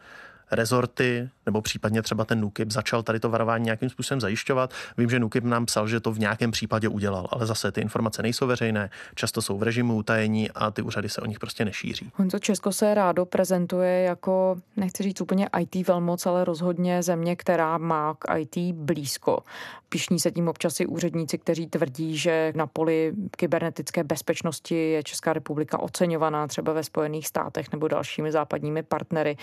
rezorty 0.51 1.29
nebo 1.45 1.61
případně 1.61 2.01
třeba 2.01 2.25
ten 2.25 2.39
NUKIP 2.39 2.71
začal 2.71 3.03
tady 3.03 3.19
to 3.19 3.29
varování 3.29 3.65
nějakým 3.65 3.89
způsobem 3.89 4.21
zajišťovat. 4.21 4.73
Vím, 4.97 5.09
že 5.09 5.19
NUKIP 5.19 5.43
nám 5.43 5.65
psal, 5.65 5.87
že 5.87 5.99
to 5.99 6.11
v 6.11 6.19
nějakém 6.19 6.51
případě 6.51 6.87
udělal, 6.87 7.27
ale 7.31 7.45
zase 7.45 7.71
ty 7.71 7.81
informace 7.81 8.21
nejsou 8.21 8.47
veřejné, 8.47 8.89
často 9.15 9.41
jsou 9.41 9.57
v 9.57 9.63
režimu 9.63 9.95
utajení 9.95 10.51
a 10.51 10.71
ty 10.71 10.81
úřady 10.81 11.09
se 11.09 11.21
o 11.21 11.25
nich 11.25 11.39
prostě 11.39 11.65
nešíří. 11.65 12.11
Honzo 12.15 12.39
Česko 12.39 12.71
se 12.71 12.93
rádo 12.93 13.25
prezentuje 13.25 14.01
jako, 14.01 14.55
nechci 14.77 15.03
říct 15.03 15.21
úplně 15.21 15.49
IT 15.59 15.87
velmoc, 15.87 16.25
ale 16.25 16.45
rozhodně 16.45 17.03
země, 17.03 17.35
která 17.35 17.77
má 17.77 18.15
k 18.19 18.37
IT 18.37 18.75
blízko. 18.75 19.43
Pišní 19.89 20.19
se 20.19 20.31
tím 20.31 20.47
občas 20.47 20.79
i 20.79 20.85
úředníci, 20.85 21.37
kteří 21.37 21.67
tvrdí, 21.67 22.17
že 22.17 22.53
na 22.55 22.67
poli 22.67 23.13
kybernetické 23.37 24.03
bezpečnosti 24.03 24.75
je 24.75 25.03
Česká 25.03 25.33
republika 25.33 25.79
oceňovaná 25.79 26.47
třeba 26.47 26.73
ve 26.73 26.83
Spojených 26.83 27.27
státech 27.27 27.71
nebo 27.71 27.87
dalšími 27.87 28.31
západními 28.31 28.83
partnery. 28.83 29.37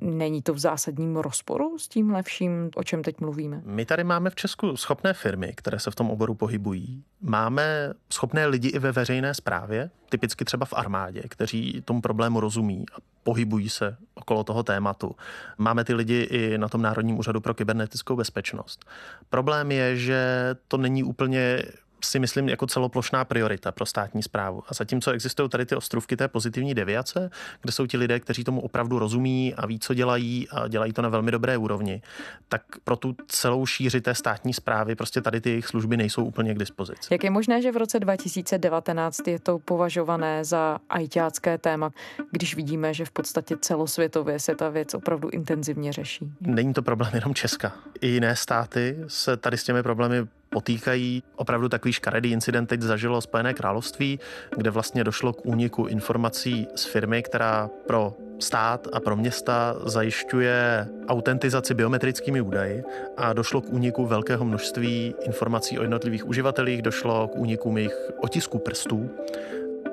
Není 0.00 0.41
to 0.42 0.54
v 0.54 0.58
zásadním 0.58 1.16
rozporu 1.16 1.78
s 1.78 1.88
tím 1.88 2.16
vším, 2.22 2.70
o 2.76 2.84
čem 2.84 3.02
teď 3.02 3.20
mluvíme? 3.20 3.62
My 3.64 3.84
tady 3.84 4.04
máme 4.04 4.30
v 4.30 4.34
Česku 4.34 4.76
schopné 4.76 5.12
firmy, 5.12 5.52
které 5.56 5.78
se 5.78 5.90
v 5.90 5.94
tom 5.94 6.10
oboru 6.10 6.34
pohybují. 6.34 7.04
Máme 7.20 7.92
schopné 8.12 8.46
lidi 8.46 8.68
i 8.68 8.78
ve 8.78 8.92
veřejné 8.92 9.34
správě, 9.34 9.90
typicky 10.08 10.44
třeba 10.44 10.66
v 10.66 10.72
armádě, 10.72 11.22
kteří 11.28 11.82
tomu 11.84 12.00
problému 12.00 12.40
rozumí 12.40 12.84
a 12.94 12.98
pohybují 13.22 13.68
se 13.68 13.96
okolo 14.14 14.44
toho 14.44 14.62
tématu. 14.62 15.16
Máme 15.58 15.84
ty 15.84 15.94
lidi 15.94 16.28
i 16.30 16.58
na 16.58 16.68
tom 16.68 16.82
Národním 16.82 17.18
úřadu 17.18 17.40
pro 17.40 17.54
kybernetickou 17.54 18.16
bezpečnost. 18.16 18.84
Problém 19.30 19.72
je, 19.72 19.96
že 19.96 20.20
to 20.68 20.76
není 20.76 21.04
úplně 21.04 21.62
si 22.04 22.18
myslím 22.18 22.48
jako 22.48 22.66
celoplošná 22.66 23.24
priorita 23.24 23.72
pro 23.72 23.86
státní 23.86 24.22
zprávu. 24.22 24.62
A 24.68 24.74
zatímco 24.74 25.10
existují 25.10 25.48
tady 25.48 25.66
ty 25.66 25.76
ostrůvky 25.76 26.16
té 26.16 26.28
pozitivní 26.28 26.74
deviace, 26.74 27.30
kde 27.62 27.72
jsou 27.72 27.86
ti 27.86 27.96
lidé, 27.96 28.20
kteří 28.20 28.44
tomu 28.44 28.60
opravdu 28.60 28.98
rozumí 28.98 29.54
a 29.54 29.66
ví, 29.66 29.78
co 29.78 29.94
dělají 29.94 30.48
a 30.48 30.68
dělají 30.68 30.92
to 30.92 31.02
na 31.02 31.08
velmi 31.08 31.30
dobré 31.30 31.56
úrovni, 31.56 32.02
tak 32.48 32.62
pro 32.84 32.96
tu 32.96 33.16
celou 33.28 33.66
šíři 33.66 34.00
té 34.00 34.14
státní 34.14 34.54
zprávy 34.54 34.94
prostě 34.94 35.20
tady 35.20 35.40
ty 35.40 35.50
jejich 35.50 35.66
služby 35.66 35.96
nejsou 35.96 36.24
úplně 36.24 36.54
k 36.54 36.58
dispozici. 36.58 37.14
Jak 37.14 37.24
je 37.24 37.30
možné, 37.30 37.62
že 37.62 37.72
v 37.72 37.76
roce 37.76 38.00
2019 38.00 39.28
je 39.28 39.38
to 39.38 39.58
považované 39.58 40.44
za 40.44 40.78
ajťácké 40.90 41.58
téma, 41.58 41.90
když 42.30 42.56
vidíme, 42.56 42.94
že 42.94 43.04
v 43.04 43.10
podstatě 43.10 43.56
celosvětově 43.60 44.38
se 44.38 44.54
ta 44.54 44.68
věc 44.68 44.94
opravdu 44.94 45.28
intenzivně 45.28 45.92
řeší? 45.92 46.32
Není 46.40 46.74
to 46.74 46.82
problém 46.82 47.10
jenom 47.14 47.34
Česka. 47.34 47.72
I 48.00 48.08
jiné 48.08 48.36
státy 48.36 48.98
se 49.06 49.36
tady 49.36 49.58
s 49.58 49.64
těmi 49.64 49.82
problémy 49.82 50.26
potýkají. 50.52 51.22
Opravdu 51.36 51.68
takový 51.68 51.92
škaredý 51.92 52.30
incident 52.30 52.68
teď 52.68 52.80
zažilo 52.80 53.20
Spojené 53.20 53.54
království, 53.54 54.20
kde 54.56 54.70
vlastně 54.70 55.04
došlo 55.04 55.32
k 55.32 55.46
úniku 55.46 55.86
informací 55.86 56.66
z 56.74 56.84
firmy, 56.84 57.22
která 57.22 57.70
pro 57.86 58.14
stát 58.38 58.88
a 58.92 59.00
pro 59.00 59.16
města 59.16 59.76
zajišťuje 59.86 60.86
autentizaci 61.08 61.74
biometrickými 61.74 62.40
údaji 62.40 62.84
a 63.16 63.32
došlo 63.32 63.60
k 63.60 63.72
úniku 63.72 64.06
velkého 64.06 64.44
množství 64.44 65.14
informací 65.24 65.78
o 65.78 65.82
jednotlivých 65.82 66.26
uživatelích, 66.28 66.82
došlo 66.82 67.28
k 67.28 67.36
únikům 67.36 67.76
jejich 67.76 68.10
otisků 68.16 68.58
prstů. 68.58 69.10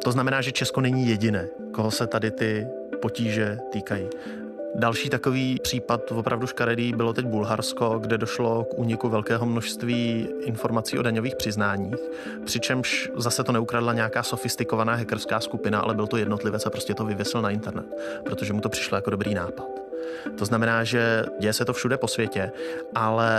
To 0.04 0.12
znamená, 0.12 0.42
že 0.42 0.52
Česko 0.52 0.82
není 0.82 1.10
jediné, 1.10 1.48
koho 1.72 1.92
se 1.92 2.08
tady 2.08 2.32
ty 2.32 2.68
potíže 3.02 3.58
týkají. 3.72 4.08
Další 4.76 5.10
takový 5.10 5.60
případ 5.64 6.12
opravdu 6.12 6.48
škaredý 6.48 6.94
bylo 6.94 7.14
teď 7.14 7.26
Bulharsko, 7.26 8.00
kde 8.00 8.18
došlo 8.18 8.64
k 8.64 8.80
úniku 8.80 9.10
velkého 9.10 9.46
množství 9.46 10.28
informací 10.42 11.00
o 11.00 11.02
daňových 11.02 11.36
přiznáních, 11.36 12.00
přičemž 12.46 13.10
zase 13.16 13.44
to 13.44 13.52
neukradla 13.52 13.94
nějaká 13.94 14.24
sofistikovaná 14.24 14.96
hackerská 14.96 15.40
skupina, 15.40 15.80
ale 15.80 15.96
byl 15.96 16.08
to 16.08 16.18
jednotlivec 16.18 16.66
a 16.66 16.70
prostě 16.70 16.94
to 16.94 17.06
vyvěsil 17.06 17.42
na 17.42 17.50
internet, 17.50 17.86
protože 18.24 18.54
mu 18.54 18.62
to 18.62 18.70
přišlo 18.70 18.96
jako 18.96 19.10
dobrý 19.10 19.34
nápad. 19.34 19.68
To 20.38 20.46
znamená, 20.46 20.84
že 20.84 21.26
děje 21.40 21.54
se 21.54 21.66
to 21.66 21.74
všude 21.74 21.98
po 21.98 22.08
světě, 22.08 22.52
ale 22.96 23.32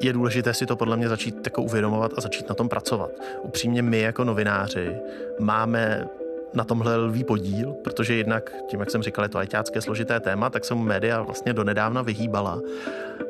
je 0.00 0.12
důležité 0.12 0.54
si 0.54 0.66
to 0.66 0.76
podle 0.76 0.96
mě 0.96 1.08
začít 1.08 1.46
jako 1.46 1.62
uvědomovat 1.62 2.12
a 2.16 2.20
začít 2.20 2.48
na 2.48 2.54
tom 2.54 2.68
pracovat. 2.68 3.10
Upřímně 3.42 3.82
my 3.82 4.00
jako 4.00 4.24
novináři 4.24 4.96
máme 5.38 6.08
na 6.54 6.64
tomhle 6.64 6.96
lví 6.96 7.24
podíl, 7.24 7.72
protože 7.84 8.14
jednak, 8.14 8.52
tím, 8.68 8.80
jak 8.80 8.90
jsem 8.90 9.02
říkal, 9.02 9.24
je 9.24 9.28
to 9.28 9.38
ajťácké 9.38 9.80
složité 9.80 10.20
téma, 10.20 10.50
tak 10.50 10.64
se 10.64 10.74
mu 10.74 10.82
média 10.82 11.22
vlastně 11.22 11.52
donedávna 11.52 12.02
vyhýbala. 12.02 12.60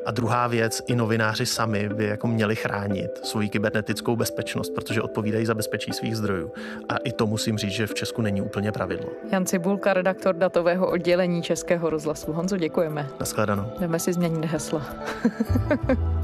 A 0.06 0.10
druhá 0.10 0.46
věc, 0.46 0.82
i 0.86 0.96
novináři 0.96 1.46
sami 1.46 1.88
by 1.88 2.04
jako 2.04 2.26
měli 2.26 2.56
chránit 2.56 3.10
svoji 3.22 3.48
kybernetickou 3.48 4.16
bezpečnost, 4.16 4.70
protože 4.74 5.02
odpovídají 5.02 5.46
za 5.46 5.54
bezpečí 5.54 5.92
svých 5.92 6.16
zdrojů. 6.16 6.52
A 6.88 6.96
i 6.96 7.12
to 7.12 7.26
musím 7.26 7.58
říct, 7.58 7.72
že 7.72 7.86
v 7.86 7.94
Česku 7.94 8.22
není 8.22 8.42
úplně 8.42 8.72
pravidlo. 8.72 9.10
Jan 9.32 9.46
Cibulka, 9.46 9.94
redaktor 9.94 10.34
datového 10.34 10.90
oddělení 10.90 11.42
Českého 11.42 11.90
rozhlasu. 11.90 12.32
Honzo, 12.32 12.56
děkujeme. 12.56 13.08
Naschledanou. 13.20 13.64
Jdeme 13.80 13.98
si 13.98 14.12
změnit 14.12 14.44
hesla. 14.44 14.86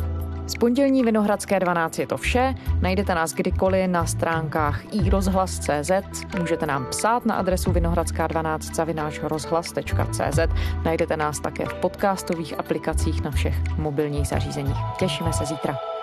Z 0.47 0.55
pondělní 0.55 1.03
Vinohradské 1.03 1.61
12 1.61 1.99
je 1.99 2.07
to 2.07 2.17
vše. 2.17 2.55
Najdete 2.81 3.15
nás 3.15 3.33
kdykoliv 3.33 3.91
na 3.91 4.07
stránkách 4.07 4.95
iRozhlas.cz. 4.95 5.91
Můžete 6.39 6.67
nám 6.67 6.87
psát 6.87 7.27
na 7.27 7.35
adresu 7.35 7.73
vinohradská12 7.73 8.75
zavináč 8.75 9.21
rozhlas.cz. 9.23 10.39
Najdete 10.85 11.17
nás 11.17 11.41
také 11.41 11.65
v 11.65 11.75
podcastových 11.75 12.59
aplikacích 12.59 13.25
na 13.25 13.31
všech 13.31 13.55
mobilních 13.79 14.29
zařízeních. 14.29 14.77
Těšíme 14.99 15.33
se 15.33 15.47
zítra. 15.47 15.96